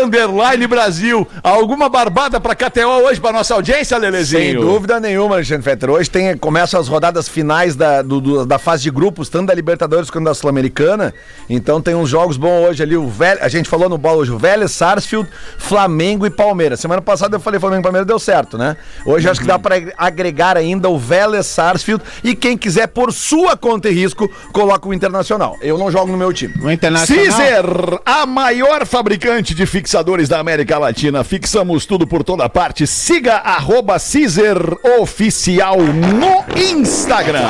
[0.03, 1.27] underline Brasil.
[1.43, 4.43] Alguma barbada pra KTO hoje pra nossa audiência, Lelezinho?
[4.43, 5.91] Sem dúvida nenhuma, Alexandre Fetter.
[5.91, 9.55] Hoje tem, começam as rodadas finais da, do- do- da fase de grupos, tanto da
[9.55, 11.15] Libertadores quanto da Sul-Americana.
[11.49, 12.97] Então tem uns jogos bons hoje ali.
[12.97, 16.81] O Vel- a gente falou no bola hoje, o Vélez, Sarsfield, Flamengo e Palmeiras.
[16.81, 18.77] Semana passada eu falei Flamengo e Palmeiras, deu certo, né?
[19.05, 22.05] Hoje acho que dá pra agregar ainda o Vélez Sarsfield.
[22.23, 25.57] E quem quiser por sua conta e risco, coloca o Internacional.
[25.63, 26.55] Eu não jogo no meu time.
[26.63, 27.25] O Internacional.
[27.25, 27.65] Cizer,
[28.05, 31.25] a maior fabricante de fixadores da América Latina.
[31.25, 32.87] Fixamos tudo por toda parte.
[32.87, 34.59] Siga arroba Cizer
[35.01, 37.49] Oficial no Instagram.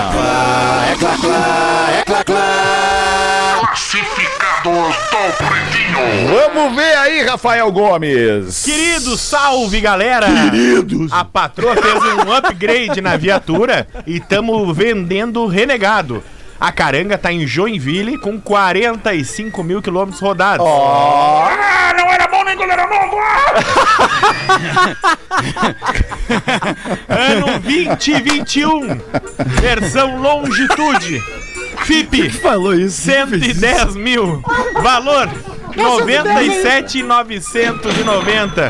[6.30, 8.64] Vamos ver aí, Rafael Gomes.
[8.64, 10.26] Querido, salve galera!
[10.26, 11.12] Queridos!
[11.12, 16.22] A patroa fez um upgrade na viatura e tamo vendendo renegado.
[16.60, 20.66] A caranga tá em Joinville com 45 mil quilômetros rodados.
[20.66, 23.16] Ah, não era bom nem quando era novo.
[27.08, 29.00] Ano 2021,
[29.60, 31.22] versão longitude.
[31.88, 33.00] FIP Falou isso.
[33.00, 34.42] 110 mil.
[34.74, 35.26] Valor
[35.74, 38.68] 97,990.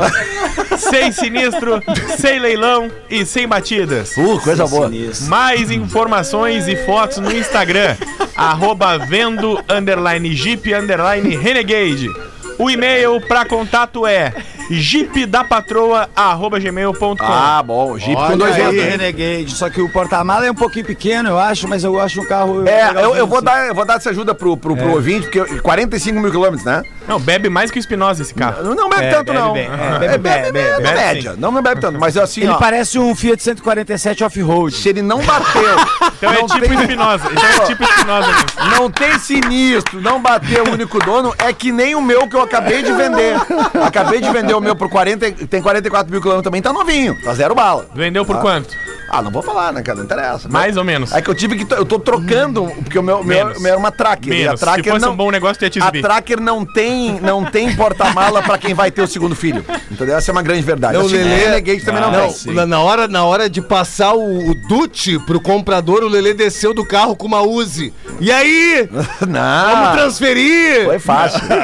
[0.78, 1.82] Sem sinistro,
[2.16, 4.16] sem leilão e sem batidas.
[4.16, 4.88] Uh, coisa boa.
[5.26, 7.96] Mais informações e fotos no Instagram,
[8.36, 12.08] arroba vendo, underline jeep, underline renegade.
[12.56, 14.32] O e-mail para contato é
[14.70, 17.96] jeepdapatroa.gmail.com Ah, bom.
[17.98, 18.90] Jeep com dois aí, né?
[18.90, 19.54] Renegade.
[19.54, 22.66] Só que o porta-mala é um pouquinho pequeno, eu acho, mas eu acho um carro.
[22.68, 23.46] É, eu, eu vou assim.
[23.46, 26.64] dar, eu vou dar essa ajuda pro, pro, pro ouvinte, porque eu- 45 mil quilômetros,
[26.64, 26.82] né?
[27.06, 28.62] Não, bebe mais que o Espinosa esse carro.
[28.62, 29.52] Não, não bebe É, tanto, bebe não.
[29.54, 30.94] bem, é, É, bebe bebe, bebe, bebe bem.
[30.94, 31.34] média.
[31.38, 31.98] Não, não bebe tanto.
[31.98, 34.74] Mas assim, Ele ó, parece um Fiat 147 off-road.
[34.76, 35.62] se ele não bateu,
[36.18, 37.28] Então é não, tipo tem, Espinosa.
[37.30, 38.44] Então é tipo Espinosa mesmo.
[38.76, 42.42] não tem sinistro, não bateu o único dono, é que nem o meu que eu
[42.42, 43.36] acabei de vender.
[43.82, 47.34] Acabei de vender o meu por 40, tem 44 mil quilômetros também, tá novinho, tá
[47.34, 47.88] zero bala.
[47.94, 48.76] Vendeu por quanto?
[49.10, 49.96] Ah, não vou falar, né, cara?
[49.98, 50.48] Não interessa.
[50.48, 51.12] Mais ou menos.
[51.12, 51.72] É que eu tive que.
[51.74, 53.60] Eu tô trocando, porque o meu, meu, Menos.
[53.62, 54.32] meu era uma tracker.
[54.32, 54.60] E a Menos.
[54.60, 56.02] Se tracker fosse não, um bom negócio, tu ia te a exibir.
[56.02, 59.64] tracker não tem, não tem porta-mala pra quem vai ter o segundo filho.
[59.90, 60.16] Entendeu?
[60.16, 60.94] Essa é uma grande verdade.
[60.98, 62.54] Não, Assim, Lelê- Renegade também não, Não, tem.
[62.54, 66.74] na, na hora, na hora de passar o, o Dutch pro comprador, o Lelê desceu
[66.74, 67.92] do carro com uma Uzi.
[68.20, 68.88] E aí?
[69.26, 69.70] Não.
[69.76, 70.84] Vamos transferir?
[70.84, 71.40] Foi fácil.
[71.48, 71.56] Não,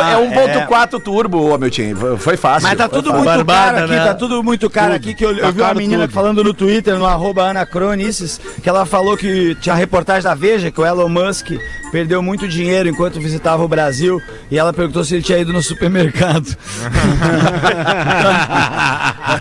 [0.00, 1.94] é Não, 1.4 turbo, ô, meu time.
[2.18, 2.68] Foi- fácil.
[2.68, 4.04] Mas tá tudo muito Barbada, caro aqui, né?
[4.06, 5.14] tá tudo muito caro aqui.
[5.14, 6.12] Que eu, eu Tá vi uma menina tudo.
[6.14, 10.78] falando no Twitter, no arroba anacronices, que ela falou que tinha reportagem da Veja, que
[10.78, 11.52] o Elon Musk
[11.90, 14.20] perdeu muito dinheiro enquanto visitava o Brasil.
[14.50, 16.44] E ela perguntou se ele tinha ido no supermercado.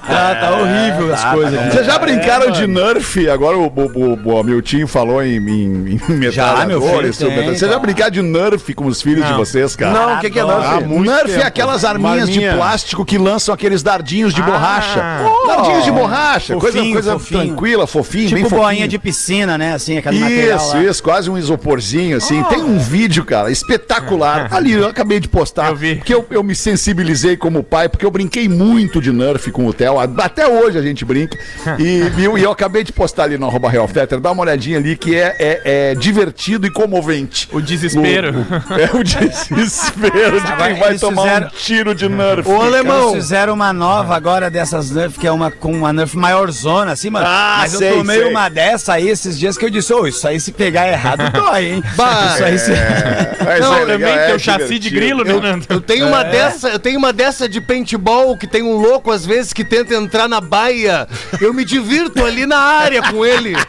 [0.08, 1.72] tá, tá horrível as coisas aqui.
[1.72, 3.30] Vocês já brincaram de Nerf?
[3.30, 7.18] Agora o, o, o, o Miltinho falou em, em, em metralhadores.
[7.18, 7.80] Vocês já cara.
[7.80, 9.92] brincaram de Nerf com os filhos de vocês, cara?
[9.92, 10.88] Não, o que, que é Ah, Nerf?
[10.88, 11.48] muito Nerf é tempo.
[11.48, 15.04] aquelas arminhas de plástico que lançam aqueles dardinhos de borracha.
[15.48, 17.42] Dardinhos de borracha, coisa, coisa fofinho.
[17.48, 18.62] tranquila, fofinho, bem Tipo fofinho.
[18.68, 19.74] boinha de piscina, né?
[19.74, 22.44] Assim, material Isso, isso, quase um isoporzinho, assim.
[22.44, 24.48] Tem um vídeo, cara, espetacular.
[24.54, 25.70] Ali, eu acabei de postar.
[25.70, 25.96] Eu vi.
[25.96, 29.74] Porque eu, eu me sensibilizei como pai, porque eu brinquei muito de Nerf com o
[29.74, 29.98] Theo.
[30.00, 31.38] Até hoje a gente brinca.
[31.80, 34.20] E, e eu, e eu acabei de postar ali no arroba Real Fetter.
[34.20, 37.48] Dá uma olhadinha ali que é, é, é divertido e comovente.
[37.52, 38.46] O desespero.
[38.70, 42.48] É o desespero de quem vai eles tomar fizeram- um tiro de Nerf.
[42.50, 43.14] Ô, Eles alemão.
[43.14, 47.10] fizeram uma nova agora dessas Nerf, que é uma com uma Nerf maior zona, assim,
[47.10, 47.26] mano.
[47.28, 48.30] Ah, Mas sei, eu tomei sei.
[48.30, 51.66] uma dessa aí esses dias que eu disse, ô, isso aí se pegar errado, dói,
[51.66, 51.84] hein?
[51.96, 52.72] Bah, isso aí se...
[53.44, 55.66] Mas Não, é legal, também é tem o chassi de grilo, né, Nando?
[55.70, 59.26] Eu tenho uma dessa, eu tenho uma dessa de paintball que tem um louco às
[59.26, 61.08] vezes que tenta entrar na baia.
[61.40, 63.56] Eu me divirto ali na área com ele.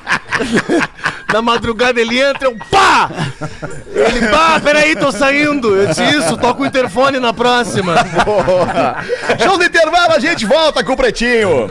[1.32, 3.08] Na madrugada ele entra, eu pá!
[3.94, 5.76] Ele, pá, peraí, tô saindo.
[5.76, 7.94] Eu disse isso, toca o interfone na próxima.
[8.24, 8.96] Boa.
[9.40, 11.70] Show do intervalo, a gente volta com o Pretinho.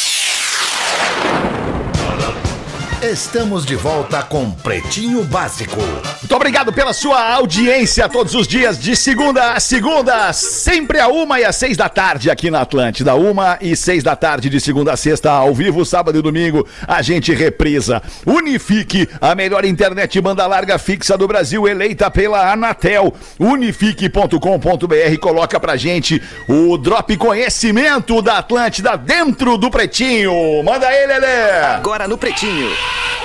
[3.01, 5.81] Estamos de volta com Pretinho Básico.
[6.21, 11.39] Muito obrigado pela sua audiência todos os dias, de segunda a segunda, sempre a uma
[11.39, 13.15] e às seis da tarde aqui na Atlântida.
[13.15, 17.01] Uma e seis da tarde, de segunda a sexta, ao vivo, sábado e domingo, a
[17.01, 18.03] gente reprisa.
[18.23, 23.15] Unifique, a melhor internet banda larga fixa do Brasil, eleita pela Anatel.
[23.39, 30.61] Unifique.com.br, coloca pra gente o Drop Conhecimento da Atlântida dentro do Pretinho.
[30.63, 31.51] Manda aí, Lelê!
[31.77, 32.69] Agora no Pretinho.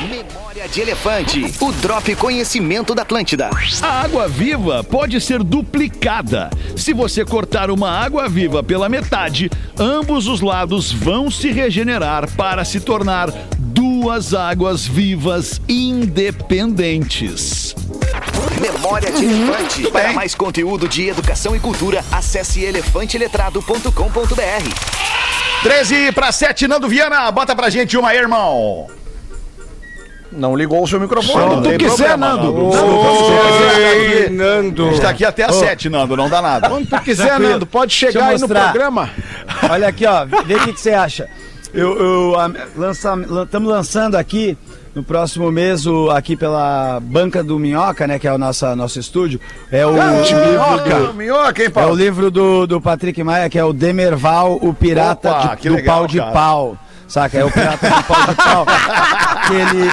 [0.01, 1.55] Memória de Elefante.
[1.61, 3.51] O Drop Conhecimento da Atlântida.
[3.81, 6.51] A água viva pode ser duplicada.
[6.77, 12.65] Se você cortar uma água viva pela metade, ambos os lados vão se regenerar para
[12.65, 17.75] se tornar duas águas vivas independentes.
[18.61, 19.91] Memória de Elefante.
[19.91, 24.97] Para mais conteúdo de educação e cultura, acesse elefanteletrado.com.br.
[25.63, 28.87] 13 para 7, Nando Viana, bota pra gente uma aí, irmão.
[30.33, 31.47] Não ligou o seu microfone.
[31.47, 32.53] Quando Não tu quiser, problema, Nando.
[32.53, 32.67] Nando.
[32.67, 34.87] Oi, Nando.
[34.87, 36.69] A gente tá aqui até às sete, Nando, não dá nada.
[36.69, 37.51] Quando tu quiser, Tranquilo.
[37.53, 39.09] Nando, pode chegar aí no programa.
[39.71, 40.25] Olha aqui, ó.
[40.45, 41.29] Vê o que, que você acha.
[41.73, 43.15] Eu, eu a- lança,
[43.45, 44.57] estamos lançando aqui
[44.95, 48.19] no próximo mês o, aqui pela banca do Minhoca, né?
[48.19, 49.41] Que é o nosso, nosso estúdio.
[49.71, 51.95] É o livro do, Minhoca, hein, é o Paulo?
[51.95, 55.99] livro do, do Patrick Maia, que é o Demerval, o pirata Opa, de- do legal,
[55.99, 56.33] pau de cara.
[56.33, 56.79] pau.
[57.09, 57.39] Saca?
[57.39, 58.67] É o pirata do pau de pau.
[59.47, 59.91] que ele.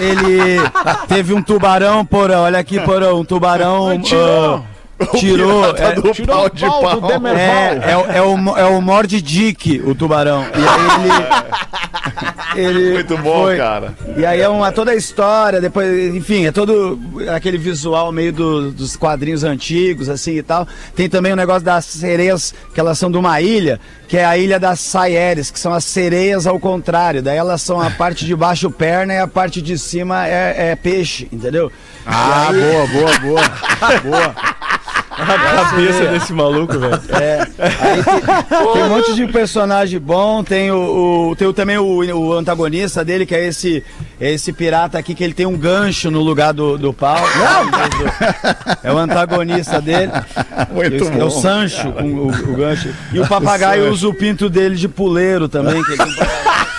[0.00, 0.60] Ele
[1.08, 2.42] teve um tubarão, porão.
[2.42, 3.20] Olha aqui, porão.
[3.20, 4.00] Um tubarão.
[4.00, 4.64] tirou.
[5.00, 5.62] ah, tirou.
[5.72, 7.00] pirata é- do Tirou pau o de pau pau.
[7.00, 7.42] do Demerval.
[7.44, 10.42] é, é, o- é o, é o Mord Dick, o tubarão.
[10.42, 11.28] E aí ele.
[12.58, 13.94] Ele Muito bom, foi- cara.
[14.16, 16.98] E aí é uma, toda a história, depois, enfim, é todo
[17.34, 20.66] aquele visual meio do- dos quadrinhos antigos, assim e tal.
[20.94, 24.36] Tem também o negócio das sereias, que elas são de uma ilha, que é a
[24.38, 27.22] ilha das Saieres, que são as sereias ao contrário.
[27.22, 30.76] Daí elas são a parte de baixo perna e a parte de cima é, é
[30.76, 31.70] peixe, entendeu?
[32.06, 34.00] Ah, boa, boa, boa.
[34.02, 34.34] boa.
[35.18, 37.00] A cabeça desse maluco, velho.
[37.10, 41.76] É, aí tem, tem um monte de personagem bom, tem o, o- tem o- também
[41.78, 41.84] o,
[42.16, 43.82] o antagonista dele, que é esse,
[44.20, 47.18] é esse pirata aqui, que ele tem um gancho no lugar do, do pau.
[48.82, 50.12] É o antagonista dele.
[50.72, 51.30] Muito é o bom.
[51.30, 52.88] Sancho, com o, o gancho.
[53.12, 55.82] E o papagaio usa o pinto dele de puleiro também.
[55.82, 56.77] Que ele tem um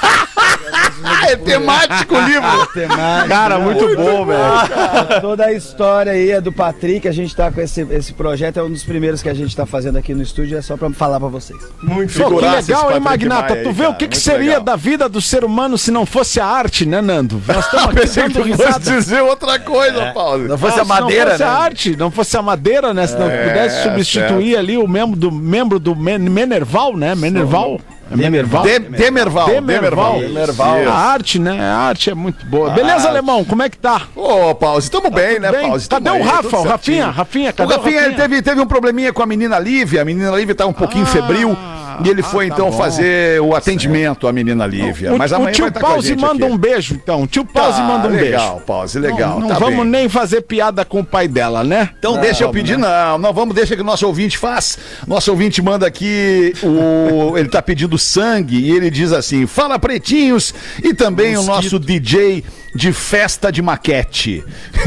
[1.30, 2.66] é temático o livro.
[2.74, 5.22] temático, Cara, muito bom, velho.
[5.22, 8.64] Toda a história aí é do Patrick, a gente tá com esse, esse projeto, é
[8.64, 11.20] um dos primeiros que a gente tá fazendo aqui no estúdio, é só pra falar
[11.20, 11.60] pra vocês.
[11.62, 13.54] Pô, que legal, hein, Magnata?
[13.54, 14.64] Maia Tu aí, vê cara, o que, que muito seria legal.
[14.64, 17.42] da vida do ser humano se não fosse a arte, né, Nando?
[17.48, 20.48] Nós estamos aqui Pensei que tu fosse dizer outra coisa, Paulo.
[20.48, 21.50] Não fosse Ah, a madeira, Se não fosse né?
[21.50, 23.08] a arte, não fosse a madeira, né?
[23.08, 27.14] Se não É, pudesse substituir ali o membro do membro do Men- Menerval, né?
[27.16, 27.80] Menerval.
[27.80, 28.64] É Menerval.
[28.64, 29.48] De- Demerval.
[29.48, 30.20] Demerval.
[30.20, 30.88] Demerval.
[30.88, 31.60] A arte, né?
[31.62, 32.70] A arte é muito boa.
[32.72, 33.44] Beleza, alemão?
[33.46, 34.04] Como é que tá?
[34.16, 35.52] Ô, Pause, estamos bem, né?
[35.52, 35.88] Pause?
[35.90, 36.58] Cadê o Rafa?
[36.58, 37.08] O Rafinha?
[37.08, 40.02] Rafinha, O cadê Rafinha, ele teve, teve um probleminha com a menina Lívia.
[40.02, 41.58] A menina Lívia tá um pouquinho febril.
[42.06, 42.78] E ele foi, tá então, bom.
[42.78, 45.14] fazer o atendimento à menina Lívia.
[45.14, 46.54] O, Mas o amanhã tio vai estar com a Pause manda aqui.
[46.54, 47.24] um beijo, então.
[47.24, 48.66] O tio Pause Tá, manda um legal, beijo.
[48.66, 49.30] Pause, legal.
[49.32, 49.90] Não, não tá vamos bem.
[49.90, 51.90] nem fazer piada com o pai dela, né?
[51.98, 54.78] Então deixa eu pedir, não, não vamos, deixa que o nosso ouvinte faz.
[55.08, 60.54] Nosso ouvinte manda aqui, o, ele tá pedindo sangue e ele diz assim: fala pretinhos
[60.84, 62.44] e também o nosso DJ
[62.76, 64.44] de festa de maquete.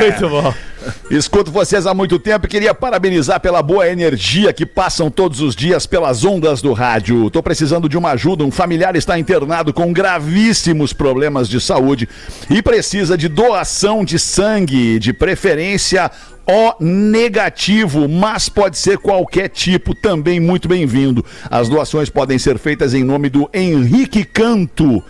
[0.00, 0.54] Muito bom.
[1.10, 5.56] Escuto vocês há muito tempo e queria parabenizar pela boa energia que passam todos os
[5.56, 7.30] dias pelas ondas do rádio.
[7.30, 8.44] Tô precisando de uma ajuda.
[8.44, 12.08] Um familiar está internado com gravíssimos problemas de saúde
[12.50, 16.10] e precisa de doação de sangue, de preferência
[16.50, 21.22] O negativo, mas pode ser qualquer tipo, também muito bem-vindo.
[21.50, 25.04] As doações podem ser feitas em nome do Henrique Canto.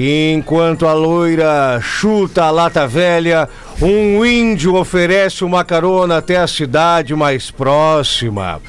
[0.00, 3.48] Enquanto a loira chuta a lata velha,
[3.82, 8.62] um índio oferece uma carona até a cidade mais próxima.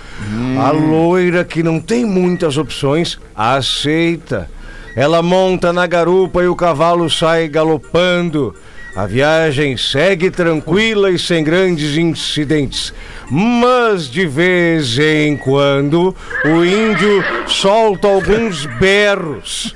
[0.60, 4.50] A loira, que não tem muitas opções, aceita.
[4.96, 8.56] Ela monta na garupa e o cavalo sai galopando.
[8.96, 12.92] A viagem segue tranquila e sem grandes incidentes.
[13.30, 16.16] Mas de vez em quando
[16.46, 19.76] o índio solta alguns berros.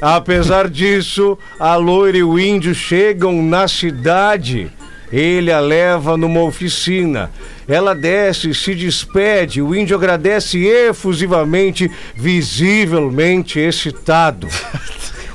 [0.00, 4.70] Apesar disso, a loira e o índio chegam na cidade.
[5.12, 7.30] Ele a leva numa oficina.
[7.66, 9.60] Ela desce, se despede.
[9.60, 14.48] O índio agradece efusivamente, visivelmente excitado.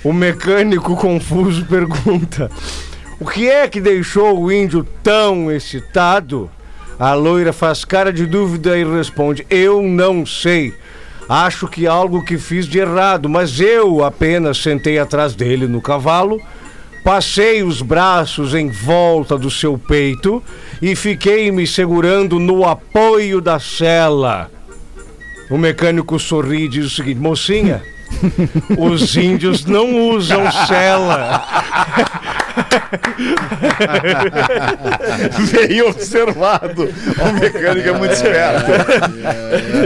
[0.03, 2.49] O mecânico confuso pergunta:
[3.19, 6.49] O que é que deixou o índio tão excitado?
[7.01, 10.71] A loira faz cara de dúvida e responde: Eu não sei.
[11.27, 16.39] Acho que algo que fiz de errado, mas eu apenas sentei atrás dele no cavalo,
[17.03, 20.43] passei os braços em volta do seu peito
[20.79, 24.51] e fiquei me segurando no apoio da cela.
[25.49, 27.81] O mecânico sorri e diz o seguinte: mocinha,
[28.77, 31.47] os índios não usam cela.
[35.51, 36.93] Bem observado.
[37.19, 38.71] O mecânico é muito esperto.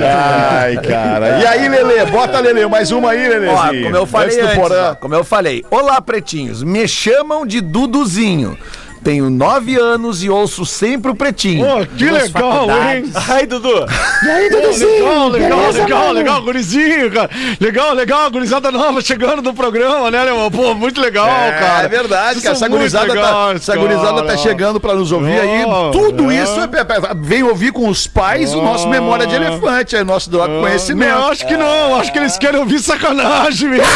[0.04, 1.40] Ai, cara.
[1.40, 2.06] E aí, Lelê?
[2.06, 2.66] Bota, Lelê.
[2.68, 3.48] Mais uma aí, Lelê.
[3.48, 5.66] Ó, como eu falei antes, ó, como eu falei.
[5.70, 6.64] Olá, pretinhos.
[6.64, 8.58] Me chamam de Duduzinho.
[9.06, 11.64] Tenho nove anos e ouço sempre o pretinho.
[11.64, 13.06] Pô, que legal, hein?
[13.30, 13.86] Ai, Dudu.
[14.24, 17.30] E aí, Legal, legal, legal, legal, gurizinho, cara.
[17.60, 20.50] Legal, legal, gurizada nova chegando no programa, né, Leão?
[20.50, 21.86] Pô, muito legal, cara.
[21.86, 22.56] É verdade, cara.
[22.56, 25.64] Essa gurizada, tá, legais, essa gurizada tá chegando pra nos ouvir aí.
[25.66, 26.42] Oh, Tudo é.
[26.42, 30.32] isso é, é- vem ouvir com os pais o nosso Memória de Elefante, é nosso
[30.32, 31.12] do conhecimento.
[31.16, 32.00] Não, acho que não.
[32.00, 33.86] Acho que eles querem ouvir sacanagem mesmo.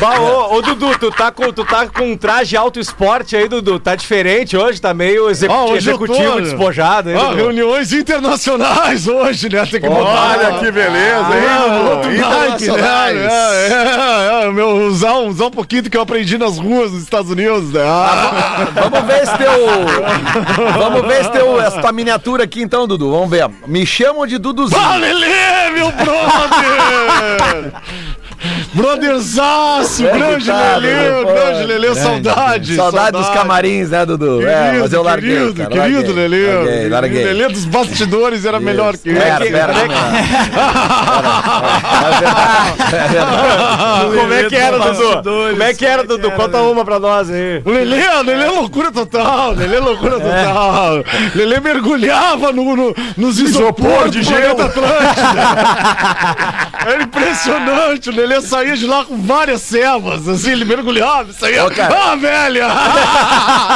[0.00, 3.48] Bah, ô, ô, Dudu, tu tá, com, tu tá com um traje alto esporte aí,
[3.48, 3.78] Dudu.
[3.78, 6.40] Tá diferente hoje, tá meio execu- Ah, hoje tô, executivo, né?
[6.42, 7.10] despojado.
[7.10, 9.64] Hein, Ah, reuniões internacionais hoje, né?
[9.66, 10.30] Tem que botar.
[10.38, 11.88] Olha que beleza, Ah, hein?
[11.90, 12.16] outro né?
[12.16, 13.18] Internacionais.
[13.18, 17.02] É, é, é, meu, usar, usar um pouquinho do que eu aprendi nas ruas dos
[17.02, 17.72] Estados Unidos.
[17.72, 17.82] Né?
[17.84, 19.52] Ah, Vamos ver esse teu.
[20.78, 23.10] Vamos ver esse teu, essa miniatura aqui então, Dudu.
[23.10, 23.48] Vamos ver.
[23.66, 24.98] Me chamam de Duduzinho.
[24.98, 27.72] Lelê, meu brother!
[28.74, 31.22] Brotherzaço, É, grande coitado, Lelê, né?
[31.22, 32.76] Pô, grande Lelê, saudade.
[32.76, 34.46] Saudade dos camarins, né, Dudu?
[34.46, 35.36] é, Querido, mas eu larguei.
[35.36, 36.52] querido, cara, querido Lelê.
[36.52, 37.24] Larguei, larguei.
[37.24, 39.20] Lelê dos bastidores era melhor que ele.
[39.20, 39.72] Pera, pera,
[44.14, 45.22] Como é que era, Dudu?
[45.50, 46.30] Como é que era, Dudu?
[46.32, 47.62] Conta uma pra nós aí.
[47.64, 51.04] O Lelê, o Lelê é loucura total, Lelê é loucura total.
[51.34, 54.56] Lelê mergulhava no, no, nos isopor de gelo
[56.86, 61.64] Era impressionante, o Saía de lá com várias células, assim, ele mergulhava, saía.
[61.66, 61.94] Ô, cara.
[62.12, 62.66] Ah, velha!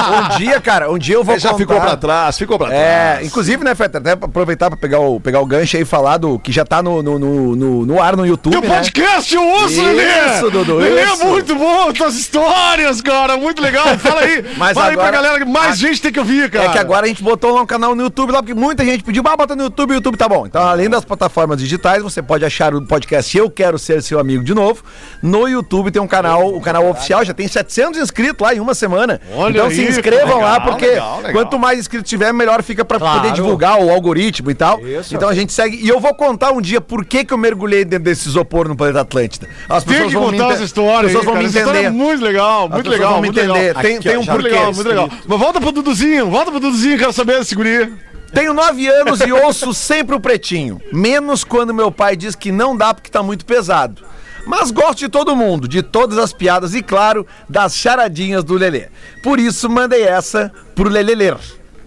[0.07, 1.59] Um dia, cara, um dia eu vou Já contar.
[1.61, 3.27] ficou pra trás, ficou pra É, trás.
[3.27, 6.19] inclusive, né, Feta, até pra aproveitar pra pegar o, pegar o gancho aí e falar
[6.19, 8.77] do que já tá no, no, no, no- no ar no YouTube, Teu né?
[8.77, 10.05] podcast, eu ouço, Lelê!
[10.37, 11.23] Isso, Dudu, Lelê isso.
[11.23, 13.87] é muito bom, tuas histórias, cara, muito legal.
[13.99, 16.67] Fala aí, Mas fala aí pra agora- galera que mais gente tem que ouvir, cara.
[16.67, 19.03] É que agora a gente botou lá um canal no YouTube lá, porque muita gente
[19.03, 20.47] pediu, ah, bota no YouTube, o YouTube tá bom.
[20.47, 24.45] Então, além das plataformas digitais, você pode achar o podcast Eu Quero Ser Seu Amigo
[24.47, 24.82] de novo.
[25.22, 28.74] No YouTube tem um canal, o canal oficial, já tem 700 inscritos lá em uma
[28.74, 29.20] semana.
[29.34, 31.32] Olha então aí, se inscrevam lá, legal, porque legal, legal.
[31.32, 34.80] quanto mais inscritos tiver, melhor fica pra poder divulgar o algoritmo e tal.
[35.12, 35.76] Então a gente segue.
[35.84, 38.76] E eu vou contar um dia por que, que eu mergulhei dentro desse isopor no
[38.76, 39.49] planeta Atlântida.
[39.68, 41.42] As Tem que vão me contar ente- essa história As pessoas aí, vão cara.
[41.42, 41.86] me história entender.
[41.86, 43.57] é muito legal, muito pessoas legal, vão me muito legal.
[43.57, 43.74] entender.
[43.82, 45.11] Tem- tem um muito porquê, legal, muito legal.
[45.26, 47.92] Mas volta pro Duduzinho, volta pro Duduzinho, quero saber desse guri.
[48.32, 50.80] Tenho nove anos e ouço sempre o pretinho.
[50.92, 54.03] Menos quando meu pai diz que não dá porque tá muito pesado.
[54.47, 58.88] Mas gosto de todo mundo, de todas as piadas e, claro, das charadinhas do Lelê.
[59.22, 61.36] Por isso, mandei essa pro Lelê ler.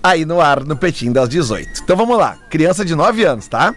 [0.04, 1.82] Aí no ar, no Pretinho das 18.
[1.84, 2.38] Então vamos lá.
[2.50, 3.74] Criança de 9 anos, tá?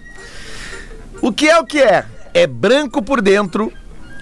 [1.21, 2.05] O que é o que é?
[2.35, 3.73] É branco por dentro,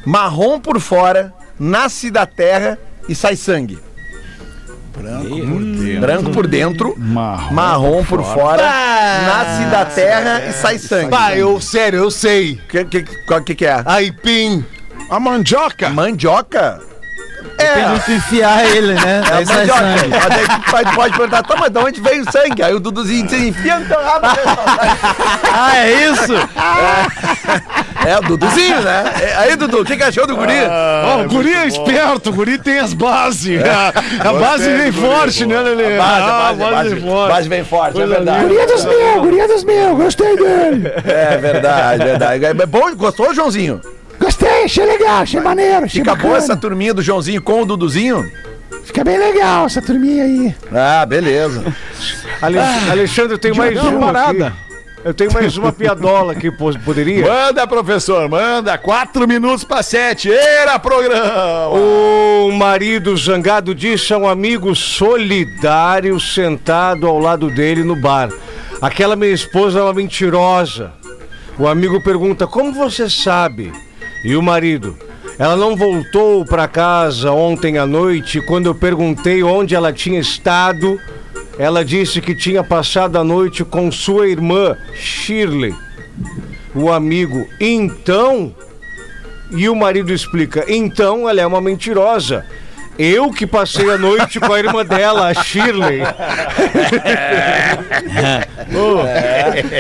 [0.04, 3.78] marrom por fora, nasce da terra e sai sangue.
[6.00, 11.10] Branco por dentro, marrom, por fora, nasce da terra e sai sangue.
[11.10, 12.54] Pá, eu, sério, eu sei.
[12.54, 13.82] O que, que, qual que, que é?
[13.84, 14.64] Aipim.
[15.08, 15.88] A mandioca.
[15.90, 16.89] Mandioca?
[17.60, 19.22] É, Tem que enfiar ele, né?
[19.30, 19.80] é Aí sai mandioca.
[19.80, 20.08] sangue.
[20.10, 22.62] Mas aí pode, pode perguntar, tá, mas de onde veio o sangue?
[22.62, 24.26] Aí o Duduzinho diz, enfia no teu rabo.
[25.52, 26.32] Ah, é isso?
[28.06, 29.04] É o Duduzinho, né?
[29.20, 30.54] É, Aí, Dudu, o que, que achou do guri?
[31.04, 33.60] Ó, o guri é esperto, o guri tem as bases.
[33.62, 35.96] A, a base vem forte, né, Lelê?
[35.98, 37.32] Base, Ah, a base, a base, vem forte.
[37.32, 38.44] base bem forte, é verdade.
[38.46, 38.66] linda.
[38.66, 40.92] dos meus, guria dos meus, gostei dele.
[41.06, 42.44] É verdade, verdade.
[42.46, 43.80] É bom, gostou, Joãozinho?
[44.20, 48.30] Gostei, achei legal, achei maneiro, achei Fica boa essa turminha do Joãozinho com o Duduzinho?
[48.84, 50.54] Fica bem legal essa turminha aí.
[50.72, 51.64] Ah, beleza.
[52.42, 52.58] Ale-
[52.90, 54.46] Alexandre, eu tenho mais uma parada.
[54.48, 54.56] aqui.
[55.02, 57.26] Eu tenho mais uma piadola aqui, pô, poderia?
[57.26, 58.76] Manda, professor, manda.
[58.76, 60.30] Quatro minutos pra sete.
[60.30, 61.68] Era programa.
[61.68, 68.28] O marido zangado disse a um amigo solidário sentado ao lado dele no bar.
[68.82, 70.92] Aquela minha esposa é uma mentirosa.
[71.58, 73.72] O amigo pergunta: Como você sabe?
[74.24, 74.96] E o marido:
[75.38, 78.40] Ela não voltou para casa ontem à noite.
[78.40, 80.98] Quando eu perguntei onde ela tinha estado,
[81.58, 85.74] ela disse que tinha passado a noite com sua irmã, Shirley.
[86.74, 88.54] O amigo: Então.
[89.52, 92.44] E o marido explica: então ela é uma mentirosa.
[93.02, 96.02] Eu que passei a noite com a irmã dela, a Shirley.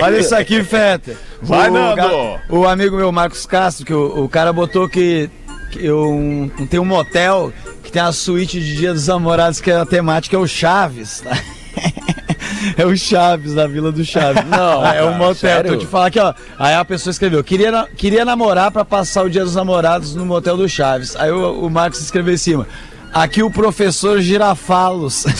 [0.02, 1.12] Olha isso aqui, Feta.
[1.42, 2.38] Vai, o, Nando.
[2.48, 5.28] o amigo meu, Marcos Castro, que o, o cara botou que,
[5.70, 7.52] que eu, um- tem um motel
[7.82, 11.20] que tem a suíte de Dia dos Namorados, que é a temática é o Chaves.
[11.20, 11.30] tá?
[12.76, 14.44] É o Chaves, na Vila do Chaves.
[14.44, 15.34] Não, é um motel.
[15.34, 15.72] sério?
[15.72, 16.34] Tô te falar aqui, ó.
[16.58, 20.26] Aí a pessoa escreveu: queria, na- queria namorar pra passar o dia dos namorados no
[20.26, 21.16] motel do Chaves.
[21.16, 22.66] Aí o, o Marcos escreveu em cima.
[23.12, 25.24] Aqui o professor Girafalos.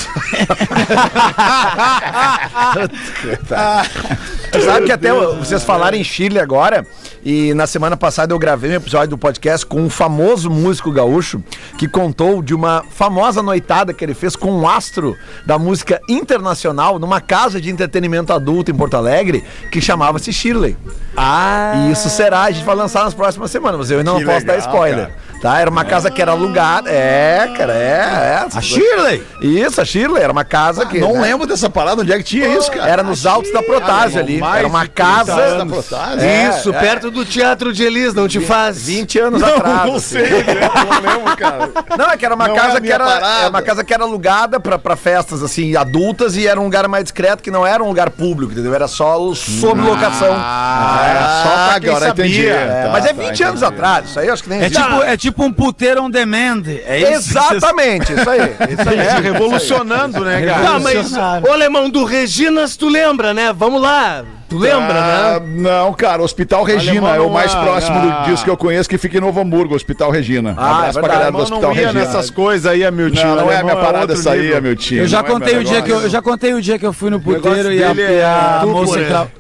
[4.59, 6.85] Sabe que até vocês falaram em Chile agora,
[7.25, 11.43] e na semana passada eu gravei um episódio do podcast com um famoso músico gaúcho
[11.79, 16.99] que contou de uma famosa noitada que ele fez com um astro da música internacional
[16.99, 20.77] numa casa de entretenimento adulto em Porto Alegre que chamava-se Shirley.
[21.17, 21.87] Ah!
[21.87, 24.47] E isso será, a gente vai lançar nas próximas semanas, mas eu ainda não posso
[24.47, 25.11] dar legal, spoiler.
[25.41, 25.59] Tá?
[25.59, 26.91] Era uma casa que era alugada.
[26.91, 28.45] É, cara, é.
[28.45, 28.47] é.
[28.55, 29.23] A Shirley?
[29.41, 30.23] Isso, a Shirley.
[30.23, 30.99] Era uma casa que.
[30.99, 32.87] Não né, lembro dessa parada, onde é que tinha isso, cara?
[32.87, 34.40] Era nos altos da Protásio ali.
[34.45, 35.57] Era uma casa.
[35.57, 36.21] da Protásio?
[36.21, 36.79] É, Isso, é.
[36.81, 38.83] perto do Teatro de Elis, não te faz.
[38.87, 39.87] 20 anos Não, atrás.
[39.87, 40.09] não assim.
[40.19, 40.71] sei, né?
[40.75, 41.71] não lembro, cara.
[41.99, 43.49] Não, é que era uma Não é casa a que era, parada.
[43.51, 47.05] uma casa que era alugada pra, pra festas assim adultas e era um lugar mais
[47.05, 48.75] discreto que não era um lugar público, entendeu?
[48.75, 50.35] Era só o- sob locação.
[50.37, 52.25] Ah, era só pra quem agora sabia.
[52.25, 52.49] entendi.
[52.49, 53.75] É, Tá, mas é tá, 20 anos entendi.
[53.75, 54.83] atrás, isso aí eu acho que nem É existe.
[54.83, 56.63] tipo, é tipo um puteiro on demand.
[56.87, 57.31] É isso?
[57.31, 58.41] Exatamente, isso aí.
[58.71, 58.99] Isso aí.
[58.99, 60.63] É, revolucionando, né, cara?
[60.65, 61.13] Tá, mas,
[61.49, 63.53] ô alemão, do Reginas, tu lembra, né?
[63.53, 64.25] Vamos lá.
[64.51, 65.47] Tu lembra, Ah, né?
[65.47, 68.01] Não, cara, Hospital Regina Alemão é o mais é, próximo ah.
[68.25, 70.55] do- disso que eu conheço que fica em Novo Hamburgo, Hospital Regina.
[70.59, 72.01] Ah, Abraço é pra galera do Hospital não ia Regina.
[72.01, 73.29] nessas coisas aí, Amiltinho.
[73.29, 75.03] Não, não é a minha Alemão parada essa aí, meu tio.
[75.03, 76.93] Eu já é contei meu o dia que eu, já contei o dia que eu
[76.93, 79.31] fui no puteiro e a, e a é moça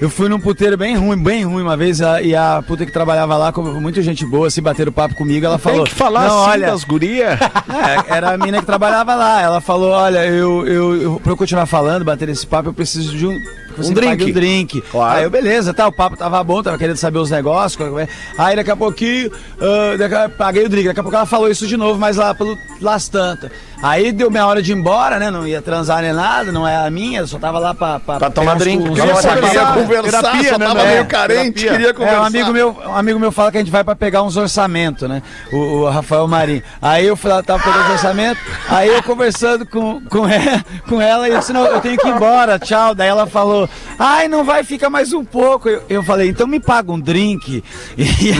[0.00, 2.92] Eu fui num puteiro bem ruim, bem ruim uma vez, a- e a puta que
[2.92, 5.84] trabalhava lá, com muita gente boa, se bateram papo comigo, ela falou.
[5.84, 7.38] Tem que falar não, assim olha, das gurias.
[7.72, 9.40] É, era a mina que trabalhava lá.
[9.40, 13.16] Ela falou: Olha, eu, eu, eu pra eu continuar falando, bater esse papo, eu preciso
[13.16, 13.36] de um.
[13.78, 14.24] Um drink.
[14.24, 14.80] Um drink.
[14.90, 15.18] Claro.
[15.18, 17.76] Aí eu, beleza, tá, o papo tava bom, tava querendo saber os negócios.
[17.76, 18.08] como é.
[18.38, 20.88] Aí daqui a pouquinho, a- paguei o drink.
[20.88, 23.50] Daqui a pouco ela falou isso de novo, mas lá pelo Las Tantas.
[23.82, 25.28] Aí deu minha hora de ir embora, né?
[25.28, 28.16] Não ia transar nem nada, não é a minha, eu só tava lá pra, pra,
[28.18, 28.80] Pra tomar drink.
[28.88, 29.14] uns Queria.
[29.16, 30.92] Queria conversar, Terapia, só né, tava né?
[30.92, 31.70] meio carente, Terapia.
[31.72, 32.20] queria É, conversar.
[32.20, 35.08] um amigo meu, um amigo meu fala que a gente vai pra pegar uns orçamentos,
[35.08, 35.20] né?
[35.52, 36.62] O, o Rafael Marinho.
[36.80, 41.00] Aí eu fui lá, tava pegando os orçamentos, aí eu conversando com, com, ela, com
[41.00, 42.94] ela e eu disse, não, eu tenho que ir embora, tchau.
[42.94, 43.68] Daí ela falou,
[43.98, 45.68] ai, não vai, fica mais um pouco.
[45.68, 47.62] Eu, eu falei, então me paga um drink.
[47.96, 48.02] E,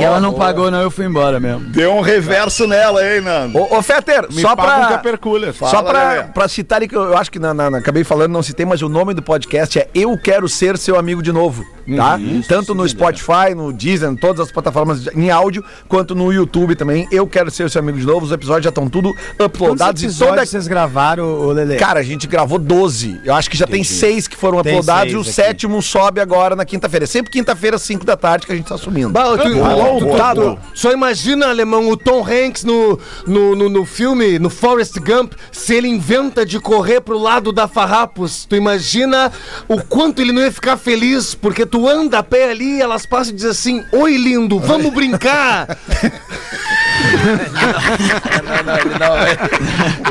[0.00, 1.60] e ela não pagou, não, eu fui embora mesmo.
[1.70, 3.58] Deu um reverso nela, hein, Nando?
[3.58, 4.88] Ô, ô Fetter, Me só paga um pra.
[4.96, 5.52] caperculha.
[5.52, 6.22] Só Fala, pra, Lelê.
[6.24, 8.82] pra citar que eu, eu acho que na, na- na- acabei falando, não citei, mas
[8.82, 11.64] o nome do podcast é Eu Quero Ser Seu Amigo de Novo,
[11.96, 12.18] tá?
[12.48, 17.06] Tanto no Spotify, no Deezer, em todas as plataformas em áudio, quanto no YouTube também.
[17.10, 18.24] Eu Quero Ser Seu Amigo de Novo.
[18.26, 20.46] Os episódios já estão tudo Quantos uploadados e episódios toda...
[20.46, 21.76] vocês gravaram, ô Lelê?
[21.76, 23.20] Cara, a gente gravou 12.
[23.24, 25.32] Eu acho que já tem seis que foram Tem uploadados e o aqui.
[25.32, 27.04] sétimo sobe agora na quinta-feira.
[27.04, 29.10] É Sempre quinta-feira, 5 da tarde, que a gente tá sumindo.
[29.10, 30.58] Bah, tu, Boa, tu- boa, tu- boa.
[30.74, 35.74] Só imagina, alemão, o Tom Hanks no, no, no, no filme, no Forrest Gump, se
[35.74, 38.44] ele inventa de correr pro lado da Farrapos.
[38.44, 39.32] Tu imagina
[39.68, 43.06] o quanto ele não ia ficar feliz, porque tu anda a pé ali e elas
[43.06, 45.76] passam e dizem assim: Oi, lindo, vamos brincar.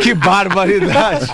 [0.01, 1.27] Que barbaridade.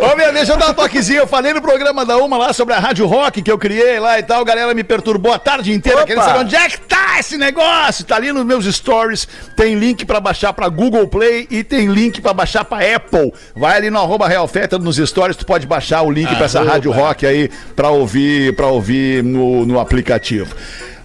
[0.00, 1.20] Ô, minha, deixa eu dar um toquezinho.
[1.20, 4.18] Eu falei no programa da Uma lá sobre a Rádio Rock que eu criei lá
[4.18, 4.40] e tal.
[4.40, 6.06] A galera me perturbou a tarde inteira Opa!
[6.06, 8.04] querendo saber onde é que tá esse negócio.
[8.04, 9.28] Tá ali nos meus stories.
[9.56, 13.32] Tem link pra baixar pra Google Play e tem link pra baixar pra Apple.
[13.54, 15.36] Vai ali no arroba Real Feta nos stories.
[15.36, 19.66] Tu pode baixar o link pra essa Rádio Rock aí pra ouvir, pra ouvir no,
[19.66, 20.54] no aplicativo.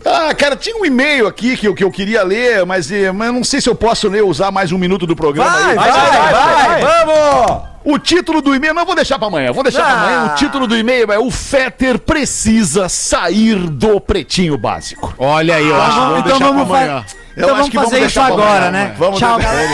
[0.06, 3.28] Ah, cara, tinha um e-mail aqui que eu, que eu queria ler, mas, eh, mas
[3.28, 5.76] eu não sei se eu posso ler, usar mais um minuto do programa aí.
[5.76, 7.72] vai, vai, vamos!
[7.84, 10.04] O título do e-mail, não vou deixar pra amanhã, vou deixar pra Ah.
[10.04, 10.32] amanhã.
[10.32, 15.14] O título do e-mail é O Fetter precisa sair do pretinho básico.
[15.18, 17.02] Olha aí, eu acho que vamos então deixar vamos pra amanhã.
[17.02, 18.96] fa- Eu Então acho vamos que vamos fazer isso pra agora, amanhã, né?
[19.00, 19.70] Vamos Tchau, galera.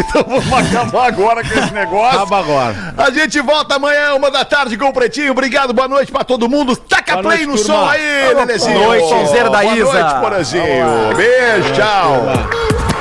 [0.00, 2.16] Então vamos acabar agora com esse negócio.
[2.18, 2.94] Acaba agora.
[2.96, 5.32] A gente volta amanhã, uma da tarde, com o Pretinho.
[5.32, 6.74] Obrigado, boa noite pra todo mundo.
[6.76, 7.82] Taca Boa play noite, no turma.
[7.84, 8.78] som aí, Lelezinho.
[8.78, 9.92] Boa noite, Zera da Boa Isa.
[9.92, 11.14] noite, Porazinho.
[11.16, 12.99] Beijo, tchau.